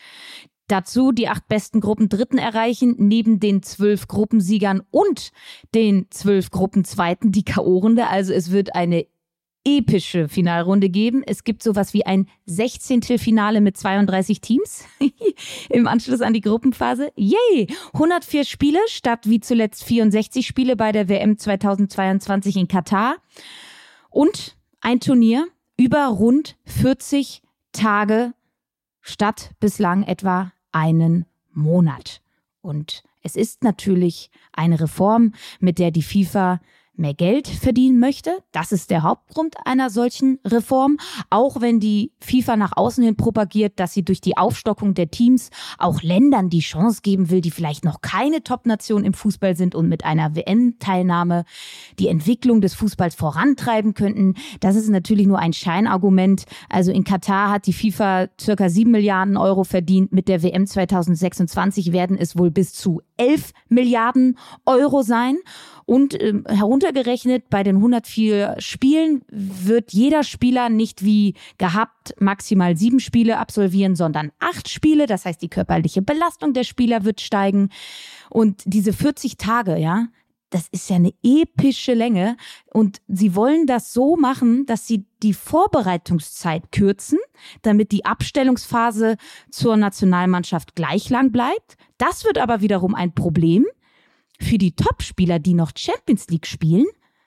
Dazu 0.68 1.12
die 1.12 1.28
acht 1.28 1.46
besten 1.48 1.80
Gruppen 1.80 2.08
Dritten 2.08 2.38
erreichen, 2.38 2.96
neben 2.98 3.38
den 3.38 3.62
zwölf 3.62 4.08
Gruppensiegern 4.08 4.82
und 4.90 5.30
den 5.74 6.06
zwölf 6.10 6.50
Gruppenzweiten 6.50 7.30
die 7.30 7.44
K.O.-Runde. 7.44 8.08
Also 8.08 8.32
es 8.32 8.50
wird 8.50 8.74
eine 8.74 9.06
epische 9.66 10.28
Finalrunde 10.28 10.88
geben. 10.88 11.22
Es 11.26 11.42
gibt 11.42 11.62
sowas 11.62 11.92
wie 11.92 12.06
ein 12.06 12.28
16. 12.46 13.02
Finale 13.18 13.60
mit 13.60 13.76
32 13.76 14.40
Teams 14.40 14.84
im 15.70 15.88
Anschluss 15.88 16.20
an 16.20 16.32
die 16.32 16.40
Gruppenphase. 16.40 17.12
Yay! 17.16 17.66
104 17.92 18.44
Spiele 18.44 18.78
statt 18.86 19.28
wie 19.28 19.40
zuletzt 19.40 19.84
64 19.84 20.46
Spiele 20.46 20.76
bei 20.76 20.92
der 20.92 21.08
WM 21.08 21.36
2022 21.36 22.56
in 22.56 22.68
Katar. 22.68 23.16
Und 24.08 24.56
ein 24.80 25.00
Turnier 25.00 25.48
über 25.76 26.06
rund 26.06 26.56
40 26.64 27.42
Tage 27.72 28.34
statt 29.00 29.50
bislang 29.60 30.04
etwa 30.04 30.52
einen 30.72 31.26
Monat. 31.52 32.20
Und 32.60 33.02
es 33.22 33.36
ist 33.36 33.64
natürlich 33.64 34.30
eine 34.52 34.80
Reform, 34.80 35.32
mit 35.60 35.78
der 35.78 35.90
die 35.90 36.02
FIFA 36.02 36.60
mehr 36.98 37.14
Geld 37.14 37.48
verdienen 37.48 37.98
möchte. 37.98 38.38
Das 38.52 38.72
ist 38.72 38.90
der 38.90 39.02
Hauptgrund 39.02 39.56
einer 39.64 39.90
solchen 39.90 40.38
Reform. 40.44 40.98
Auch 41.30 41.60
wenn 41.60 41.80
die 41.80 42.12
FIFA 42.20 42.56
nach 42.56 42.76
außen 42.76 43.04
hin 43.04 43.16
propagiert, 43.16 43.78
dass 43.78 43.92
sie 43.92 44.04
durch 44.04 44.20
die 44.20 44.36
Aufstockung 44.36 44.94
der 44.94 45.10
Teams 45.10 45.50
auch 45.78 46.02
Ländern 46.02 46.50
die 46.50 46.60
Chance 46.60 47.00
geben 47.02 47.30
will, 47.30 47.40
die 47.40 47.50
vielleicht 47.50 47.84
noch 47.84 48.00
keine 48.00 48.42
Top-Nation 48.42 49.04
im 49.04 49.14
Fußball 49.14 49.56
sind 49.56 49.74
und 49.74 49.88
mit 49.88 50.04
einer 50.04 50.34
WM-Teilnahme 50.34 51.44
die 51.98 52.08
Entwicklung 52.08 52.60
des 52.60 52.74
Fußballs 52.74 53.14
vorantreiben 53.14 53.94
könnten. 53.94 54.34
Das 54.60 54.76
ist 54.76 54.88
natürlich 54.88 55.26
nur 55.26 55.38
ein 55.38 55.52
Scheinargument. 55.52 56.44
Also 56.68 56.92
in 56.92 57.04
Katar 57.04 57.50
hat 57.50 57.66
die 57.66 57.72
FIFA 57.72 58.28
circa 58.40 58.68
sieben 58.68 58.90
Milliarden 58.90 59.36
Euro 59.36 59.64
verdient. 59.64 60.12
Mit 60.12 60.28
der 60.28 60.42
WM 60.42 60.66
2026 60.66 61.92
werden 61.92 62.16
es 62.18 62.38
wohl 62.38 62.50
bis 62.50 62.72
zu 62.72 63.00
elf 63.16 63.52
Milliarden 63.68 64.38
Euro 64.64 65.02
sein. 65.02 65.36
Und 65.84 66.20
äh, 66.20 66.34
heruntergerechnet 66.86 67.50
bei 67.50 67.62
den 67.62 67.76
104 67.76 68.56
Spielen 68.58 69.22
wird 69.28 69.92
jeder 69.92 70.22
Spieler 70.22 70.68
nicht 70.68 71.04
wie 71.04 71.34
gehabt 71.58 72.14
maximal 72.20 72.76
sieben 72.76 73.00
Spiele 73.00 73.38
absolvieren, 73.38 73.96
sondern 73.96 74.32
acht 74.38 74.68
Spiele. 74.68 75.06
Das 75.06 75.24
heißt, 75.24 75.42
die 75.42 75.48
körperliche 75.48 76.02
Belastung 76.02 76.52
der 76.52 76.64
Spieler 76.64 77.04
wird 77.04 77.20
steigen. 77.20 77.70
Und 78.30 78.62
diese 78.64 78.92
40 78.92 79.36
Tage, 79.36 79.76
ja, 79.76 80.06
das 80.50 80.68
ist 80.70 80.88
ja 80.88 80.96
eine 80.96 81.12
epische 81.22 81.94
Länge. 81.94 82.36
Und 82.72 83.00
sie 83.08 83.34
wollen 83.34 83.66
das 83.66 83.92
so 83.92 84.16
machen, 84.16 84.64
dass 84.66 84.86
sie 84.86 85.06
die 85.22 85.34
Vorbereitungszeit 85.34 86.70
kürzen, 86.70 87.18
damit 87.62 87.90
die 87.90 88.04
Abstellungsphase 88.04 89.16
zur 89.50 89.76
Nationalmannschaft 89.76 90.76
gleich 90.76 91.10
lang 91.10 91.32
bleibt. 91.32 91.76
Das 91.98 92.24
wird 92.24 92.38
aber 92.38 92.60
wiederum 92.60 92.94
ein 92.94 93.12
Problem 93.12 93.66
für 94.40 94.58
die 94.58 94.74
Topspieler, 94.74 95.38
die 95.38 95.54
noch 95.54 95.72
Champions 95.76 96.28
League 96.28 96.46
spielen, 96.46 96.86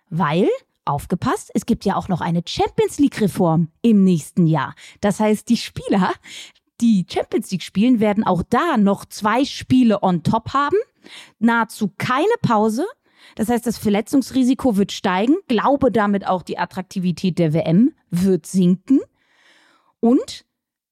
weil 0.09 0.47
aufgepasst, 0.85 1.51
es 1.53 1.65
gibt 1.65 1.85
ja 1.85 1.95
auch 1.95 2.07
noch 2.07 2.21
eine 2.21 2.41
Champions 2.45 2.97
League-Reform 2.97 3.69
im 3.81 4.03
nächsten 4.03 4.47
Jahr. 4.47 4.73
Das 5.01 5.19
heißt, 5.19 5.47
die 5.49 5.57
Spieler, 5.57 6.13
die 6.81 7.05
Champions 7.07 7.51
League 7.51 7.63
spielen, 7.63 7.99
werden 7.99 8.23
auch 8.23 8.41
da 8.49 8.77
noch 8.77 9.05
zwei 9.05 9.45
Spiele 9.45 10.01
on 10.01 10.23
top 10.23 10.53
haben, 10.53 10.77
nahezu 11.39 11.91
keine 11.97 12.25
Pause 12.41 12.85
das 13.35 13.49
heißt, 13.49 13.65
das 13.65 13.77
Verletzungsrisiko 13.77 14.77
wird 14.77 14.91
steigen, 14.91 15.35
glaube 15.47 15.91
damit 15.91 16.27
auch 16.27 16.41
die 16.41 16.57
Attraktivität 16.57 17.39
der 17.39 17.53
WM 17.53 17.93
wird 18.09 18.45
sinken. 18.45 18.99
Und 19.99 20.45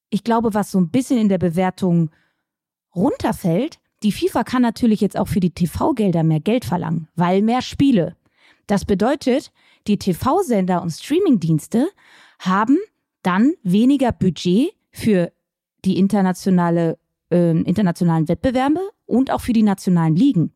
ich 0.09 0.23
glaube, 0.23 0.53
was 0.53 0.71
so 0.71 0.79
ein 0.79 0.89
bisschen 0.89 1.17
in 1.17 1.29
der 1.29 1.37
Bewertung 1.37 2.11
runterfällt, 2.95 3.79
die 4.03 4.11
FIFA 4.11 4.43
kann 4.43 4.61
natürlich 4.61 5.01
jetzt 5.01 5.17
auch 5.17 5.27
für 5.27 5.39
die 5.39 5.51
TV-Gelder 5.51 6.23
mehr 6.23 6.39
Geld 6.39 6.65
verlangen, 6.65 7.07
weil 7.15 7.41
mehr 7.41 7.61
Spiele. 7.61 8.15
Das 8.67 8.85
bedeutet, 8.85 9.51
die 9.87 9.97
TV-Sender 9.97 10.81
und 10.81 10.91
Streaming-Dienste 10.91 11.87
haben 12.39 12.77
dann 13.23 13.53
weniger 13.63 14.11
Budget 14.11 14.73
für 14.91 15.31
die 15.85 15.97
internationale, 15.97 16.97
äh, 17.31 17.51
internationalen 17.61 18.27
Wettbewerbe 18.27 18.81
und 19.05 19.31
auch 19.31 19.41
für 19.41 19.53
die 19.53 19.63
nationalen 19.63 20.15
Ligen. 20.15 20.53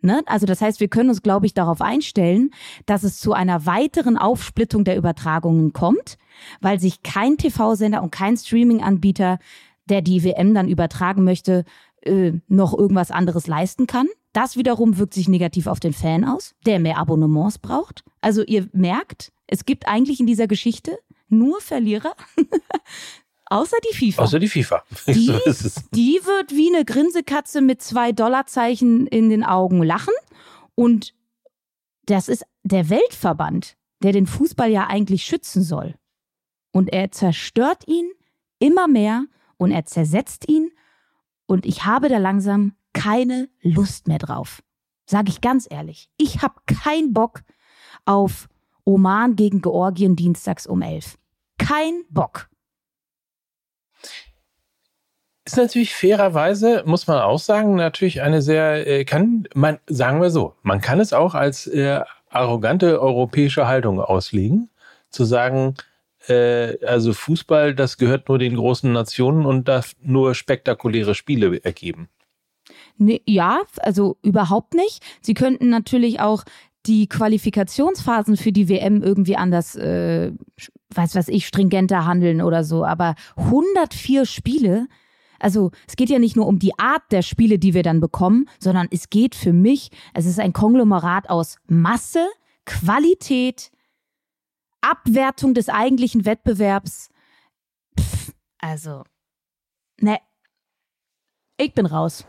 Ne? 0.00 0.22
Also 0.26 0.46
das 0.46 0.60
heißt, 0.60 0.78
wir 0.80 0.88
können 0.88 1.08
uns, 1.08 1.22
glaube 1.22 1.46
ich, 1.46 1.54
darauf 1.54 1.80
einstellen, 1.80 2.50
dass 2.86 3.02
es 3.02 3.18
zu 3.18 3.32
einer 3.32 3.66
weiteren 3.66 4.16
Aufsplittung 4.16 4.84
der 4.84 4.96
Übertragungen 4.96 5.72
kommt, 5.72 6.18
weil 6.60 6.78
sich 6.78 7.02
kein 7.02 7.36
TV-Sender 7.36 8.02
und 8.02 8.12
kein 8.12 8.36
Streaming-Anbieter, 8.36 9.38
der 9.88 10.02
die 10.02 10.24
WM 10.24 10.54
dann 10.54 10.68
übertragen 10.68 11.24
möchte, 11.24 11.64
äh, 12.02 12.32
noch 12.48 12.76
irgendwas 12.76 13.10
anderes 13.10 13.46
leisten 13.46 13.86
kann. 13.86 14.08
Das 14.32 14.56
wiederum 14.56 14.98
wirkt 14.98 15.14
sich 15.14 15.28
negativ 15.28 15.66
auf 15.66 15.80
den 15.80 15.92
Fan 15.92 16.24
aus, 16.24 16.54
der 16.66 16.78
mehr 16.78 16.98
Abonnements 16.98 17.58
braucht. 17.58 18.04
Also 18.20 18.42
ihr 18.44 18.68
merkt, 18.72 19.32
es 19.46 19.64
gibt 19.64 19.88
eigentlich 19.88 20.20
in 20.20 20.26
dieser 20.26 20.46
Geschichte 20.46 20.98
nur 21.28 21.60
Verlierer. 21.60 22.14
Außer 23.50 23.76
die 23.90 23.96
FIFA. 23.96 24.22
Außer 24.22 24.38
die 24.38 24.48
FIFA. 24.48 24.84
Die, 25.06 25.26
so 25.26 25.80
die 25.94 26.20
wird 26.22 26.50
wie 26.52 26.74
eine 26.74 26.84
Grinsekatze 26.84 27.62
mit 27.62 27.80
zwei 27.80 28.12
Dollarzeichen 28.12 29.06
in 29.06 29.30
den 29.30 29.42
Augen 29.42 29.82
lachen. 29.82 30.12
Und 30.74 31.14
das 32.04 32.28
ist 32.28 32.44
der 32.62 32.90
Weltverband, 32.90 33.76
der 34.02 34.12
den 34.12 34.26
Fußball 34.26 34.70
ja 34.70 34.86
eigentlich 34.88 35.24
schützen 35.24 35.62
soll. 35.62 35.94
Und 36.72 36.92
er 36.92 37.10
zerstört 37.10 37.88
ihn 37.88 38.10
immer 38.58 38.86
mehr 38.86 39.24
und 39.58 39.70
er 39.70 39.84
zersetzt 39.84 40.48
ihn. 40.48 40.70
Und 41.46 41.66
ich 41.66 41.84
habe 41.84 42.08
da 42.08 42.16
langsam 42.18 42.74
keine 42.94 43.48
Lust 43.60 44.08
mehr 44.08 44.18
drauf. 44.18 44.62
Sage 45.06 45.28
ich 45.28 45.40
ganz 45.40 45.66
ehrlich. 45.70 46.10
Ich 46.16 46.42
habe 46.42 46.54
keinen 46.66 47.12
Bock 47.12 47.42
auf 48.04 48.48
Oman 48.84 49.36
gegen 49.36 49.60
Georgien 49.60 50.16
dienstags 50.16 50.66
um 50.66 50.82
elf. 50.82 51.18
Kein 51.58 52.04
Bock. 52.08 52.48
Ist 55.44 55.56
natürlich 55.56 55.94
fairerweise, 55.94 56.82
muss 56.84 57.06
man 57.06 57.20
auch 57.20 57.38
sagen, 57.38 57.74
natürlich 57.76 58.20
eine 58.20 58.42
sehr, 58.42 58.86
äh, 58.86 59.04
kann 59.06 59.48
man, 59.54 59.78
sagen 59.86 60.20
wir 60.20 60.30
so, 60.30 60.54
man 60.62 60.82
kann 60.82 61.00
es 61.00 61.14
auch 61.14 61.34
als 61.34 61.66
äh, 61.66 62.02
arrogante 62.28 63.00
europäische 63.00 63.66
Haltung 63.66 64.00
auslegen, 64.00 64.68
zu 65.08 65.24
sagen, 65.24 65.74
äh, 66.28 66.84
also 66.84 67.12
Fußball, 67.12 67.74
das 67.74 67.96
gehört 67.96 68.28
nur 68.28 68.38
den 68.38 68.56
großen 68.56 68.92
Nationen 68.92 69.46
und 69.46 69.68
darf 69.68 69.92
nur 70.02 70.34
spektakuläre 70.34 71.14
Spiele 71.14 71.62
ergeben. 71.64 72.08
Nee, 72.96 73.22
ja, 73.26 73.60
also 73.78 74.16
überhaupt 74.22 74.74
nicht. 74.74 75.02
Sie 75.22 75.34
könnten 75.34 75.70
natürlich 75.70 76.20
auch 76.20 76.44
die 76.86 77.08
Qualifikationsphasen 77.08 78.36
für 78.36 78.52
die 78.52 78.68
WM 78.68 79.02
irgendwie 79.02 79.36
anders, 79.36 79.76
äh, 79.76 80.32
weiß 80.94 81.14
was 81.14 81.28
ich, 81.28 81.46
stringenter 81.46 82.06
handeln 82.06 82.40
oder 82.40 82.64
so. 82.64 82.84
Aber 82.84 83.14
104 83.36 84.26
Spiele, 84.26 84.88
also 85.38 85.70
es 85.86 85.96
geht 85.96 86.10
ja 86.10 86.18
nicht 86.18 86.36
nur 86.36 86.46
um 86.46 86.58
die 86.58 86.78
Art 86.78 87.02
der 87.10 87.22
Spiele, 87.22 87.58
die 87.58 87.74
wir 87.74 87.82
dann 87.82 88.00
bekommen, 88.00 88.48
sondern 88.58 88.88
es 88.90 89.10
geht 89.10 89.34
für 89.34 89.52
mich, 89.52 89.90
es 90.14 90.26
ist 90.26 90.40
ein 90.40 90.52
Konglomerat 90.52 91.30
aus 91.30 91.56
Masse, 91.68 92.26
Qualität, 92.64 93.70
Abwertung 94.80 95.54
des 95.54 95.68
eigentlichen 95.68 96.24
Wettbewerbs. 96.24 97.08
Pff, 97.98 98.32
also, 98.58 99.04
ne, 100.00 100.18
ich 101.56 101.74
bin 101.74 101.86
raus. 101.86 102.24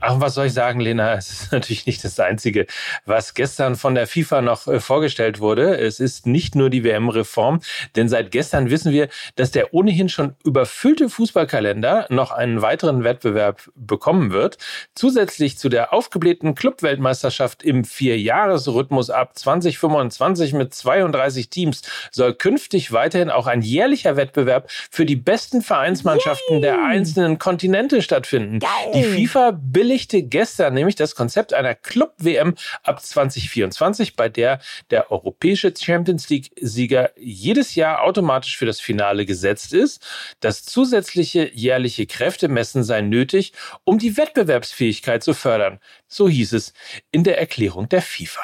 Ach, 0.00 0.20
was 0.20 0.34
soll 0.34 0.46
ich 0.46 0.52
sagen, 0.52 0.80
Lena? 0.80 1.14
Es 1.18 1.30
ist 1.30 1.52
natürlich 1.52 1.86
nicht 1.86 2.04
das 2.04 2.20
Einzige, 2.20 2.66
was 3.04 3.34
gestern 3.34 3.74
von 3.74 3.94
der 3.94 4.06
FIFA 4.06 4.42
noch 4.42 4.68
äh, 4.68 4.78
vorgestellt 4.78 5.40
wurde. 5.40 5.76
Es 5.76 5.98
ist 5.98 6.26
nicht 6.26 6.54
nur 6.54 6.70
die 6.70 6.84
WM-Reform, 6.84 7.60
denn 7.96 8.08
seit 8.08 8.30
gestern 8.30 8.70
wissen 8.70 8.92
wir, 8.92 9.08
dass 9.34 9.50
der 9.50 9.74
ohnehin 9.74 10.08
schon 10.08 10.36
überfüllte 10.44 11.08
Fußballkalender 11.08 12.06
noch 12.10 12.30
einen 12.30 12.62
weiteren 12.62 13.02
Wettbewerb 13.02 13.70
bekommen 13.74 14.30
wird. 14.30 14.58
Zusätzlich 14.94 15.58
zu 15.58 15.68
der 15.68 15.92
aufgeblähten 15.92 16.54
Clubweltmeisterschaft 16.54 17.64
im 17.64 17.84
Vierjahresrhythmus 17.84 19.10
ab 19.10 19.36
2025 19.36 20.52
mit 20.52 20.74
32 20.74 21.50
Teams 21.50 21.82
soll 22.12 22.34
künftig 22.34 22.92
weiterhin 22.92 23.30
auch 23.30 23.48
ein 23.48 23.62
jährlicher 23.62 24.16
Wettbewerb 24.16 24.70
für 24.70 25.04
die 25.04 25.16
besten 25.16 25.62
Vereinsmannschaften 25.62 26.56
Yay. 26.56 26.60
der 26.60 26.84
einzelnen 26.84 27.38
Kontinente 27.38 28.02
stattfinden. 28.02 28.60
Geil. 28.60 28.70
Die 28.94 29.02
FIFA 29.02 29.52
veröffentlichte 29.88 30.22
gestern 30.22 30.74
nämlich 30.74 30.96
das 30.96 31.14
Konzept 31.14 31.54
einer 31.54 31.74
Club-WM 31.74 32.54
ab 32.82 33.02
2024, 33.02 34.16
bei 34.16 34.28
der 34.28 34.60
der 34.90 35.10
europäische 35.10 35.72
Champions 35.74 36.28
League-Sieger 36.28 37.12
jedes 37.16 37.74
Jahr 37.74 38.02
automatisch 38.02 38.58
für 38.58 38.66
das 38.66 38.80
Finale 38.80 39.24
gesetzt 39.24 39.72
ist. 39.72 40.06
Das 40.40 40.64
zusätzliche 40.64 41.50
jährliche 41.54 42.06
Kräftemessen 42.06 42.84
sei 42.84 43.00
nötig, 43.00 43.52
um 43.84 43.98
die 43.98 44.16
Wettbewerbsfähigkeit 44.16 45.22
zu 45.22 45.32
fördern. 45.32 45.78
So 46.06 46.28
hieß 46.28 46.52
es 46.52 46.74
in 47.10 47.24
der 47.24 47.38
Erklärung 47.38 47.88
der 47.88 48.02
FIFA. 48.02 48.42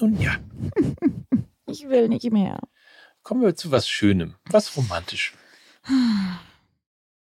Nun 0.00 0.20
ja. 0.20 0.36
Ich 1.66 1.88
will 1.88 2.08
nicht 2.08 2.30
mehr. 2.30 2.60
Kommen 3.22 3.42
wir 3.42 3.56
zu 3.56 3.70
was 3.70 3.88
Schönem, 3.88 4.34
was 4.50 4.76
Romantischem. 4.76 5.36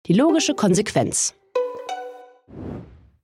Die 0.06 0.14
logische 0.14 0.54
Konsequenz. 0.54 1.34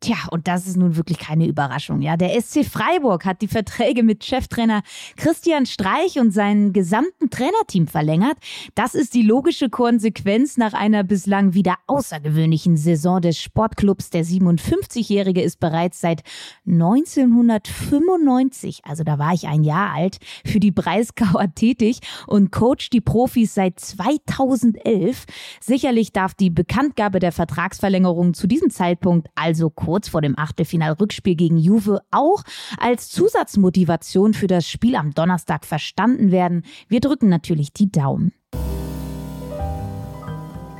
Tja, 0.02 0.16
und 0.30 0.48
das 0.48 0.66
ist 0.66 0.78
nun 0.78 0.96
wirklich 0.96 1.18
keine 1.18 1.46
Überraschung. 1.46 2.00
Ja, 2.00 2.16
der 2.16 2.30
SC 2.40 2.64
Freiburg 2.64 3.26
hat 3.26 3.42
die 3.42 3.48
Verträge 3.48 4.02
mit 4.02 4.24
Cheftrainer 4.24 4.80
Christian 5.16 5.66
Streich 5.66 6.18
und 6.18 6.30
seinem 6.30 6.72
gesamten 6.72 7.28
Trainerteam 7.28 7.86
verlängert. 7.86 8.38
Das 8.74 8.94
ist 8.94 9.12
die 9.12 9.20
logische 9.20 9.68
Konsequenz 9.68 10.56
nach 10.56 10.72
einer 10.72 11.04
bislang 11.04 11.52
wieder 11.52 11.74
außergewöhnlichen 11.86 12.78
Saison 12.78 13.20
des 13.20 13.38
Sportclubs. 13.38 14.08
Der 14.08 14.24
57-Jährige 14.24 15.42
ist 15.42 15.60
bereits 15.60 16.00
seit 16.00 16.22
1995, 16.66 18.80
also 18.84 19.04
da 19.04 19.18
war 19.18 19.34
ich 19.34 19.48
ein 19.48 19.64
Jahr 19.64 19.92
alt, 19.92 20.16
für 20.46 20.60
die 20.60 20.70
Breisgauer 20.70 21.48
tätig 21.54 21.98
und 22.26 22.52
coacht 22.52 22.94
die 22.94 23.02
Profis 23.02 23.52
seit 23.52 23.78
2011. 23.78 25.26
Sicherlich 25.60 26.14
darf 26.14 26.32
die 26.32 26.48
Bekanntgabe 26.48 27.18
der 27.18 27.32
Vertragsverlängerung 27.32 28.32
zu 28.32 28.46
diesem 28.46 28.70
Zeitpunkt 28.70 29.28
also 29.34 29.68
vor 30.08 30.22
dem 30.22 30.38
Achtelfinal-Rückspiel 30.38 31.34
gegen 31.34 31.58
Juve 31.58 32.00
auch 32.10 32.42
als 32.78 33.08
Zusatzmotivation 33.08 34.34
für 34.34 34.46
das 34.46 34.68
Spiel 34.68 34.96
am 34.96 35.12
Donnerstag 35.12 35.64
verstanden 35.64 36.30
werden. 36.30 36.64
Wir 36.88 37.00
drücken 37.00 37.28
natürlich 37.28 37.72
die 37.72 37.90
Daumen. 37.90 38.32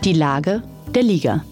Die 0.05 0.15
Lage 0.15 0.63
der 0.95 1.03
Liga. 1.03 1.45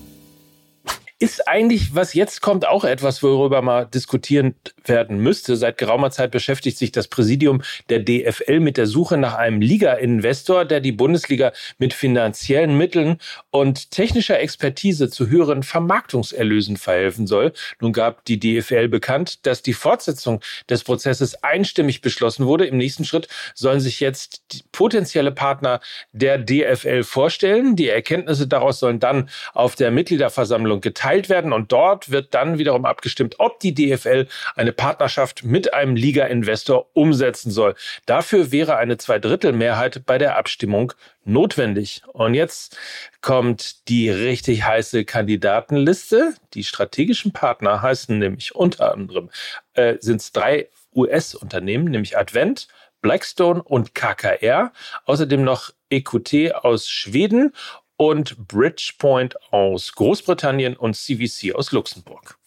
Ist 1.20 1.48
eigentlich, 1.48 1.96
was 1.96 2.14
jetzt 2.14 2.42
kommt, 2.42 2.64
auch 2.64 2.84
etwas, 2.84 3.24
worüber 3.24 3.60
mal 3.60 3.86
diskutieren 3.86 4.54
werden 4.84 5.18
müsste. 5.18 5.56
Seit 5.56 5.76
geraumer 5.76 6.12
Zeit 6.12 6.30
beschäftigt 6.30 6.78
sich 6.78 6.92
das 6.92 7.08
Präsidium 7.08 7.60
der 7.88 7.98
DFL 7.98 8.60
mit 8.60 8.76
der 8.76 8.86
Suche 8.86 9.16
nach 9.16 9.34
einem 9.34 9.60
Liga-Investor, 9.60 10.64
der 10.64 10.78
die 10.78 10.92
Bundesliga 10.92 11.50
mit 11.76 11.92
finanziellen 11.92 12.78
Mitteln 12.78 13.18
und 13.50 13.90
technischer 13.90 14.38
Expertise 14.38 15.10
zu 15.10 15.28
höheren 15.28 15.64
Vermarktungserlösen 15.64 16.76
verhelfen 16.76 17.26
soll. 17.26 17.52
Nun 17.80 17.92
gab 17.92 18.24
die 18.26 18.38
DFL 18.38 18.86
bekannt, 18.86 19.44
dass 19.44 19.62
die 19.62 19.72
Fortsetzung 19.72 20.40
des 20.70 20.84
Prozesses 20.84 21.42
einstimmig 21.42 22.00
beschlossen 22.00 22.46
wurde. 22.46 22.66
Im 22.66 22.76
nächsten 22.76 23.04
Schritt 23.04 23.26
sollen 23.56 23.80
sich 23.80 23.98
jetzt 23.98 24.70
potenzielle 24.70 25.32
Partner 25.32 25.80
der 26.12 26.38
DFL 26.38 27.02
vorstellen. 27.02 27.74
Die 27.74 27.88
Erkenntnisse 27.88 28.46
daraus 28.46 28.78
sollen 28.78 29.00
dann 29.00 29.28
auf 29.52 29.74
der 29.74 29.90
Mitgliederversammlung 29.90 30.80
geteilt 30.80 31.07
werden 31.28 31.52
und 31.52 31.72
dort 31.72 32.10
wird 32.10 32.34
dann 32.34 32.58
wiederum 32.58 32.84
abgestimmt, 32.84 33.36
ob 33.38 33.60
die 33.60 33.74
DFL 33.74 34.26
eine 34.54 34.72
Partnerschaft 34.72 35.44
mit 35.44 35.72
einem 35.74 35.96
Liga-Investor 35.96 36.88
umsetzen 36.92 37.50
soll. 37.50 37.74
Dafür 38.06 38.52
wäre 38.52 38.76
eine 38.76 38.98
Zweidrittelmehrheit 38.98 40.04
bei 40.06 40.18
der 40.18 40.36
Abstimmung 40.36 40.92
notwendig. 41.24 42.02
Und 42.12 42.34
jetzt 42.34 42.76
kommt 43.20 43.88
die 43.88 44.10
richtig 44.10 44.64
heiße 44.64 45.04
Kandidatenliste. 45.04 46.34
Die 46.54 46.64
strategischen 46.64 47.32
Partner 47.32 47.82
heißen 47.82 48.18
nämlich 48.18 48.54
unter 48.54 48.92
anderem, 48.92 49.30
äh, 49.74 49.96
sind 50.00 50.20
es 50.20 50.32
drei 50.32 50.68
US-Unternehmen, 50.94 51.86
nämlich 51.86 52.18
Advent, 52.18 52.68
Blackstone 53.00 53.62
und 53.62 53.94
KKR. 53.94 54.72
Außerdem 55.04 55.42
noch 55.44 55.70
EQT 55.90 56.54
aus 56.54 56.88
Schweden 56.88 57.52
und 57.98 58.48
Bridgepoint 58.48 59.36
aus 59.52 59.92
Großbritannien 59.92 60.76
und 60.76 60.96
CVC 60.96 61.54
aus 61.54 61.72
Luxemburg. 61.72 62.38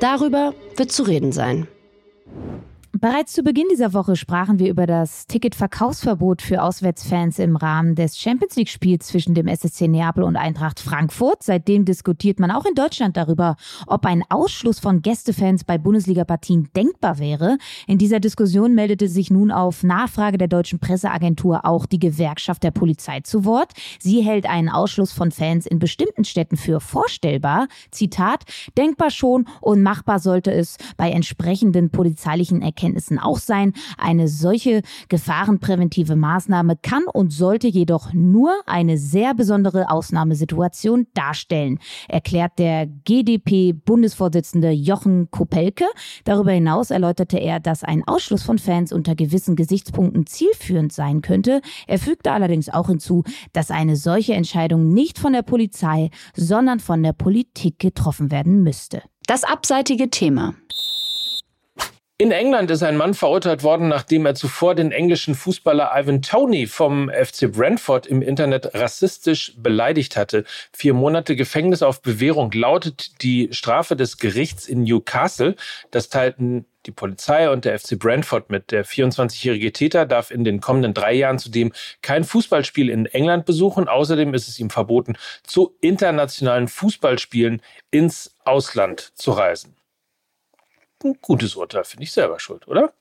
Darüber 0.00 0.54
wird 0.76 0.92
zu 0.92 1.04
reden 1.04 1.32
sein. 1.32 1.68
Bereits 3.00 3.32
zu 3.32 3.44
Beginn 3.44 3.66
dieser 3.70 3.92
Woche 3.94 4.16
sprachen 4.16 4.58
wir 4.58 4.68
über 4.68 4.84
das 4.84 5.28
Ticketverkaufsverbot 5.28 6.42
für 6.42 6.64
Auswärtsfans 6.64 7.38
im 7.38 7.54
Rahmen 7.54 7.94
des 7.94 8.18
Champions 8.18 8.56
League-Spiels 8.56 9.06
zwischen 9.06 9.34
dem 9.34 9.46
SSC 9.46 9.86
Neapel 9.86 10.24
und 10.24 10.34
Eintracht 10.34 10.80
Frankfurt. 10.80 11.44
Seitdem 11.44 11.84
diskutiert 11.84 12.40
man 12.40 12.50
auch 12.50 12.64
in 12.64 12.74
Deutschland 12.74 13.16
darüber, 13.16 13.54
ob 13.86 14.04
ein 14.04 14.24
Ausschluss 14.30 14.80
von 14.80 15.00
Gästefans 15.00 15.62
bei 15.62 15.78
Bundesliga-Partien 15.78 16.70
denkbar 16.74 17.20
wäre. 17.20 17.58
In 17.86 17.98
dieser 17.98 18.18
Diskussion 18.18 18.74
meldete 18.74 19.06
sich 19.06 19.30
nun 19.30 19.52
auf 19.52 19.84
Nachfrage 19.84 20.36
der 20.36 20.48
deutschen 20.48 20.80
Presseagentur 20.80 21.64
auch 21.66 21.86
die 21.86 22.00
Gewerkschaft 22.00 22.64
der 22.64 22.72
Polizei 22.72 23.20
zu 23.20 23.44
Wort. 23.44 23.74
Sie 24.00 24.22
hält 24.22 24.46
einen 24.46 24.70
Ausschluss 24.70 25.12
von 25.12 25.30
Fans 25.30 25.66
in 25.66 25.78
bestimmten 25.78 26.24
Städten 26.24 26.56
für 26.56 26.80
vorstellbar. 26.80 27.68
Zitat, 27.92 28.42
denkbar 28.76 29.10
schon 29.12 29.46
und 29.60 29.84
machbar 29.84 30.18
sollte 30.18 30.50
es 30.50 30.78
bei 30.96 31.12
entsprechenden 31.12 31.90
polizeilichen 31.90 32.60
Erkenntnissen 32.60 32.87
Erkenntnissen 32.88 33.18
auch 33.18 33.38
sein. 33.38 33.72
Eine 33.96 34.28
solche 34.28 34.82
gefahrenpräventive 35.08 36.16
Maßnahme 36.16 36.76
kann 36.80 37.04
und 37.12 37.32
sollte 37.32 37.68
jedoch 37.68 38.12
nur 38.12 38.52
eine 38.66 38.98
sehr 38.98 39.34
besondere 39.34 39.90
Ausnahmesituation 39.90 41.06
darstellen, 41.14 41.78
erklärt 42.08 42.58
der 42.58 42.86
GdP-Bundesvorsitzende 42.86 44.70
Jochen 44.70 45.30
Kopelke. 45.30 45.84
Darüber 46.24 46.52
hinaus 46.52 46.90
erläuterte 46.90 47.38
er, 47.38 47.60
dass 47.60 47.84
ein 47.84 48.02
Ausschluss 48.06 48.42
von 48.42 48.58
Fans 48.58 48.92
unter 48.92 49.14
gewissen 49.14 49.56
Gesichtspunkten 49.56 50.26
zielführend 50.26 50.92
sein 50.92 51.22
könnte. 51.22 51.60
Er 51.86 51.98
fügte 51.98 52.32
allerdings 52.32 52.68
auch 52.68 52.88
hinzu, 52.88 53.24
dass 53.52 53.70
eine 53.70 53.96
solche 53.96 54.34
Entscheidung 54.34 54.88
nicht 54.88 55.18
von 55.18 55.32
der 55.32 55.42
Polizei, 55.42 56.10
sondern 56.34 56.80
von 56.80 57.02
der 57.02 57.12
Politik 57.12 57.78
getroffen 57.78 58.30
werden 58.30 58.62
müsste. 58.62 59.02
Das 59.26 59.44
abseitige 59.44 60.08
Thema. 60.08 60.54
In 62.20 62.32
England 62.32 62.68
ist 62.72 62.82
ein 62.82 62.96
Mann 62.96 63.14
verurteilt 63.14 63.62
worden, 63.62 63.86
nachdem 63.86 64.26
er 64.26 64.34
zuvor 64.34 64.74
den 64.74 64.90
englischen 64.90 65.36
Fußballer 65.36 65.92
Ivan 65.94 66.20
Tony 66.20 66.66
vom 66.66 67.08
FC 67.10 67.48
Brentford 67.48 68.08
im 68.08 68.22
Internet 68.22 68.74
rassistisch 68.74 69.52
beleidigt 69.56 70.16
hatte. 70.16 70.42
Vier 70.72 70.94
Monate 70.94 71.36
Gefängnis 71.36 71.80
auf 71.80 72.02
Bewährung 72.02 72.50
lautet 72.50 73.22
die 73.22 73.50
Strafe 73.52 73.94
des 73.94 74.18
Gerichts 74.18 74.66
in 74.66 74.82
Newcastle. 74.82 75.54
Das 75.92 76.08
teilten 76.08 76.66
die 76.86 76.90
Polizei 76.90 77.50
und 77.50 77.64
der 77.64 77.78
FC 77.78 77.96
Brentford 77.96 78.50
mit. 78.50 78.72
Der 78.72 78.84
24-jährige 78.84 79.72
Täter 79.72 80.04
darf 80.04 80.32
in 80.32 80.42
den 80.42 80.60
kommenden 80.60 80.94
drei 80.94 81.12
Jahren 81.12 81.38
zudem 81.38 81.72
kein 82.02 82.24
Fußballspiel 82.24 82.90
in 82.90 83.06
England 83.06 83.46
besuchen. 83.46 83.86
Außerdem 83.86 84.34
ist 84.34 84.48
es 84.48 84.58
ihm 84.58 84.70
verboten, 84.70 85.14
zu 85.44 85.76
internationalen 85.80 86.66
Fußballspielen 86.66 87.62
ins 87.92 88.34
Ausland 88.44 89.12
zu 89.14 89.30
reisen 89.30 89.78
ein 91.04 91.18
gutes 91.20 91.56
Urteil, 91.56 91.84
finde 91.84 92.04
ich 92.04 92.12
selber 92.12 92.38
schuld, 92.38 92.66
oder? 92.68 92.92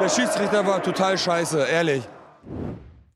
Der 0.00 0.08
Schiedsrichter 0.08 0.66
war 0.66 0.82
total 0.82 1.18
scheiße, 1.18 1.66
ehrlich. 1.66 2.02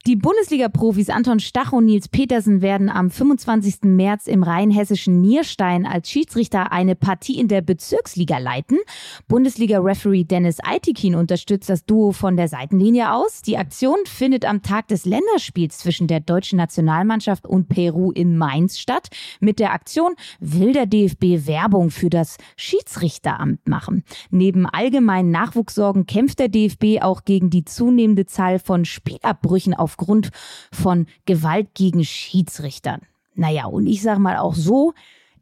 Die 0.07 0.17
Bundesliga-Profis 0.17 1.09
Anton 1.09 1.41
Stach 1.41 1.73
und 1.73 1.87
Nils 1.87 2.09
Petersen 2.09 2.61
werden 2.61 2.91
am 2.91 3.11
25. 3.11 3.85
März 3.85 4.27
im 4.27 4.43
rheinhessischen 4.43 5.23
Nierstein 5.23 5.87
als 5.87 6.11
Schiedsrichter 6.11 6.73
eine 6.73 6.95
Partie 6.95 7.41
in 7.41 7.49
der 7.49 7.63
Bezirksliga 7.63 8.37
leiten. 8.37 8.77
Bundesliga-Referee 9.29 10.25
Dennis 10.25 10.59
Aitikin 10.63 11.15
unterstützt 11.15 11.71
das 11.71 11.87
Duo 11.87 12.13
von 12.13 12.37
der 12.37 12.49
Seitenlinie 12.49 13.15
aus. 13.15 13.41
Die 13.41 13.57
Aktion 13.57 13.97
findet 14.05 14.45
am 14.45 14.61
Tag 14.61 14.89
des 14.89 15.07
Länderspiels 15.07 15.79
zwischen 15.79 16.07
der 16.07 16.21
deutschen 16.21 16.59
Nationalmannschaft 16.59 17.47
und 17.47 17.71
Peru 17.71 18.11
in 18.11 18.37
Mainz 18.37 18.79
statt. 18.79 19.09
Mit 19.41 19.59
der 19.59 19.73
Aktion 19.73 20.17
will 20.39 20.75
der 20.75 20.85
DFB 20.85 21.47
Werbung 21.47 21.91
für 21.91 22.11
das 22.11 22.37
Schiedsrichteramt 22.59 23.67
machen. 23.67 24.05
Neben 24.31 24.67
allgemeinen 24.67 25.31
Nachwuchssorgen 25.31 26.05
kämpft 26.05 26.41
der 26.41 26.51
DFB 26.51 27.01
auch 27.01 27.25
gegen 27.25 27.49
die 27.49 27.65
zunehmende 27.65 28.27
Zahl 28.27 28.59
von 28.59 28.85
Spielabbrüchen 28.85 29.73
auf 29.73 29.94
aufgrund 29.95 30.31
von 30.73 31.07
Gewalt 31.25 31.69
gegen 31.75 32.05
Schiedsrichtern. 32.05 33.03
Naja, 33.35 33.67
und 33.67 33.87
ich 33.87 34.03
sage 34.03 34.21
mal 34.21 34.39
auch 34.39 34.55
so, 34.55 34.93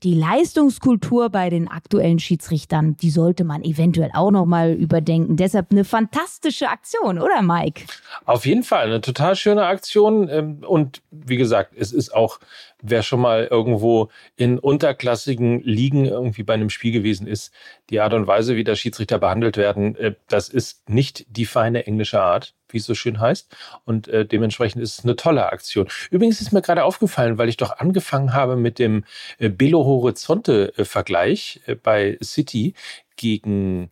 die 0.02 0.14
Leistungskultur 0.14 1.30
bei 1.30 1.48
den 1.48 1.68
aktuellen 1.68 2.18
Schiedsrichtern, 2.18 2.96
die 2.96 3.10
sollte 3.10 3.44
man 3.44 3.62
eventuell 3.62 4.10
auch 4.14 4.30
nochmal 4.30 4.72
überdenken. 4.72 5.36
Deshalb 5.36 5.70
eine 5.70 5.84
fantastische 5.84 6.68
Aktion, 6.68 7.18
oder 7.18 7.42
Mike? 7.42 7.84
Auf 8.24 8.44
jeden 8.46 8.64
Fall, 8.64 8.86
eine 8.86 9.00
total 9.00 9.36
schöne 9.36 9.64
Aktion. 9.64 10.28
Ähm, 10.28 10.64
und 10.66 11.02
wie 11.10 11.36
gesagt, 11.36 11.74
es 11.76 11.92
ist 11.92 12.14
auch, 12.14 12.40
wer 12.82 13.02
schon 13.02 13.20
mal 13.20 13.46
irgendwo 13.50 14.08
in 14.36 14.58
unterklassigen 14.58 15.62
Ligen 15.62 16.04
irgendwie 16.04 16.42
bei 16.42 16.54
einem 16.54 16.70
Spiel 16.70 16.92
gewesen 16.92 17.26
ist, 17.26 17.52
die 17.90 18.00
Art 18.00 18.14
und 18.14 18.26
Weise, 18.26 18.56
wie 18.56 18.64
da 18.64 18.74
Schiedsrichter 18.74 19.18
behandelt 19.18 19.56
werden, 19.56 19.94
äh, 19.96 20.14
das 20.28 20.48
ist 20.48 20.88
nicht 20.88 21.26
die 21.28 21.46
feine 21.46 21.86
englische 21.86 22.20
Art 22.20 22.54
wie 22.72 22.78
es 22.78 22.86
so 22.86 22.94
schön 22.94 23.20
heißt. 23.20 23.54
Und 23.84 24.08
äh, 24.08 24.26
dementsprechend 24.26 24.82
ist 24.82 24.98
es 24.98 25.04
eine 25.04 25.16
tolle 25.16 25.52
Aktion. 25.52 25.88
Übrigens 26.10 26.40
ist 26.40 26.52
mir 26.52 26.62
gerade 26.62 26.84
aufgefallen, 26.84 27.38
weil 27.38 27.48
ich 27.48 27.56
doch 27.56 27.78
angefangen 27.78 28.32
habe 28.32 28.56
mit 28.56 28.78
dem 28.78 29.04
äh, 29.38 29.48
Horizonte-Vergleich 29.92 31.60
äh, 31.66 31.74
bei 31.74 32.18
City 32.22 32.74
gegen 33.16 33.90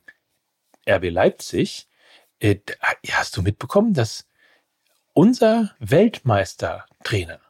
RB 0.88 1.10
Leipzig. 1.10 1.88
Äh, 2.38 2.56
hast 3.10 3.36
du 3.36 3.42
mitbekommen, 3.42 3.94
dass 3.94 4.26
unser 5.12 5.74
Weltmeistertrainer, 5.78 7.40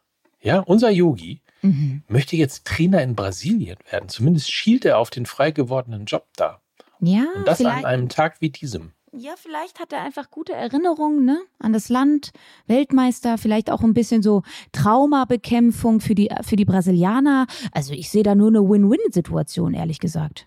ja, 0.41 0.61
unser 0.61 0.91
Yogi, 0.91 1.43
mhm. 1.63 2.03
möchte 2.09 2.37
jetzt 2.37 2.67
Trainer 2.67 3.03
in 3.03 3.15
Brasilien 3.15 3.79
werden. 3.91 4.09
Zumindest 4.09 4.53
schielt 4.53 4.85
er 4.85 4.99
auf 4.99 5.11
den 5.11 5.27
frei 5.27 5.51
gewordenen 5.51 6.07
Job 6.07 6.27
da. 6.37 6.61
Ja, 7.01 7.27
Und 7.35 7.47
das 7.47 7.65
an 7.65 7.85
einem 7.85 8.09
Tag 8.09 8.41
wie 8.41 8.51
diesem. 8.51 8.93
Ja, 9.13 9.33
vielleicht 9.37 9.81
hat 9.81 9.93
er 9.93 10.03
einfach 10.03 10.31
gute 10.31 10.53
Erinnerungen 10.53 11.25
ne? 11.25 11.41
an 11.59 11.73
das 11.73 11.89
Land, 11.89 12.31
Weltmeister, 12.69 13.39
vielleicht 13.39 13.69
auch 13.69 13.83
ein 13.83 13.93
bisschen 13.93 14.23
so 14.23 14.43
Traumabekämpfung 14.71 16.01
für 16.01 16.15
die, 16.15 16.31
für 16.43 16.55
die 16.55 16.65
Brasilianer. 16.65 17.49
Also 17.73 17.93
ich 17.93 18.09
sehe 18.09 18.23
da 18.23 18.37
nur 18.37 18.49
eine 18.49 18.61
Win-Win-Situation, 18.61 19.75
ehrlich 19.75 19.99
gesagt. 19.99 20.47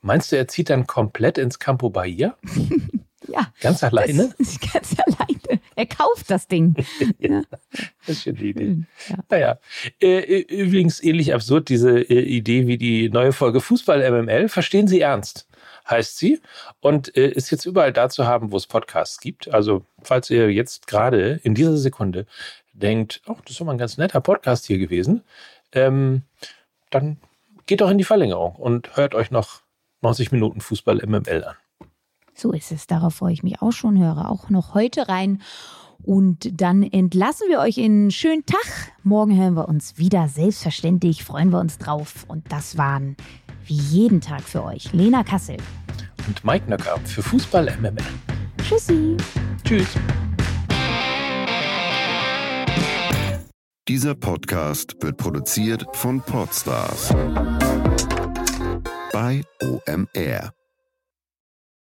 Meinst 0.00 0.32
du, 0.32 0.36
er 0.36 0.48
zieht 0.48 0.68
dann 0.68 0.88
komplett 0.88 1.38
ins 1.38 1.60
Campo 1.60 1.90
Bahia? 1.90 2.36
ja. 3.28 3.52
Ganz 3.60 3.84
alleine? 3.84 4.34
Das, 4.38 4.58
ganz 4.58 4.96
alleine. 4.98 5.60
Er 5.76 5.86
kauft 5.86 6.28
das 6.28 6.48
Ding. 6.48 6.74
ja. 7.20 7.42
Das 7.70 8.16
ist 8.16 8.24
schon 8.24 8.34
die 8.34 8.50
Idee. 8.50 8.78
Ja. 9.08 9.16
Naja, 9.30 9.58
äh, 10.00 10.40
übrigens 10.40 11.00
ähnlich 11.00 11.32
absurd 11.32 11.68
diese 11.68 12.00
äh, 12.00 12.20
Idee 12.20 12.66
wie 12.66 12.78
die 12.78 13.10
neue 13.10 13.32
Folge 13.32 13.60
Fußball 13.60 14.10
MML. 14.10 14.48
Verstehen 14.48 14.88
Sie 14.88 15.00
ernst? 15.00 15.46
Heißt 15.88 16.16
sie 16.16 16.40
und 16.80 17.16
äh, 17.16 17.28
ist 17.28 17.50
jetzt 17.50 17.66
überall 17.66 17.92
da 17.92 18.08
zu 18.08 18.26
haben, 18.26 18.52
wo 18.52 18.56
es 18.56 18.66
Podcasts 18.66 19.20
gibt. 19.20 19.52
Also 19.52 19.84
falls 20.02 20.30
ihr 20.30 20.52
jetzt 20.52 20.86
gerade 20.86 21.40
in 21.42 21.54
dieser 21.54 21.76
Sekunde 21.76 22.26
denkt, 22.72 23.22
oh, 23.26 23.36
das 23.42 23.52
ist 23.52 23.60
doch 23.60 23.66
mal 23.66 23.72
ein 23.72 23.78
ganz 23.78 23.98
netter 23.98 24.20
Podcast 24.20 24.66
hier 24.66 24.78
gewesen, 24.78 25.22
ähm, 25.72 26.22
dann 26.90 27.18
geht 27.66 27.80
doch 27.80 27.90
in 27.90 27.98
die 27.98 28.04
Verlängerung 28.04 28.56
und 28.56 28.96
hört 28.96 29.14
euch 29.14 29.30
noch 29.30 29.62
90 30.02 30.32
Minuten 30.32 30.60
Fußball 30.60 31.00
MML 31.06 31.44
an. 31.44 31.56
So 32.34 32.52
ist 32.52 32.72
es. 32.72 32.86
Darauf 32.86 33.14
freue 33.14 33.32
ich 33.32 33.42
mich 33.42 33.60
auch 33.62 33.72
schon. 33.72 33.98
Höre 33.98 34.30
auch 34.30 34.48
noch 34.48 34.74
heute 34.74 35.08
rein. 35.08 35.42
Und 36.04 36.60
dann 36.60 36.82
entlassen 36.82 37.46
wir 37.48 37.60
euch 37.60 37.78
in 37.78 37.92
einen 37.92 38.10
schönen 38.10 38.44
Tag. 38.44 38.92
Morgen 39.04 39.36
hören 39.36 39.54
wir 39.54 39.68
uns 39.68 39.98
wieder. 39.98 40.26
Selbstverständlich 40.26 41.22
freuen 41.22 41.50
wir 41.50 41.60
uns 41.60 41.78
drauf. 41.78 42.24
Und 42.26 42.50
das 42.50 42.76
waren 42.76 43.16
wie 43.66 43.74
jeden 43.74 44.20
Tag 44.20 44.42
für 44.42 44.62
euch 44.64 44.92
Lena 44.92 45.22
Kassel 45.22 45.56
und 46.26 46.44
Mike 46.44 46.68
Nöcker 46.68 46.98
für 47.04 47.22
Fußball 47.22 47.76
MML. 47.80 47.96
Tschüssi. 48.62 49.16
Tschüss. 49.64 49.88
Dieser 53.88 54.14
Podcast 54.14 54.96
wird 55.00 55.16
produziert 55.16 55.84
von 55.92 56.20
Podstars 56.20 57.12
bei 59.12 59.42
OMR. 59.60 60.52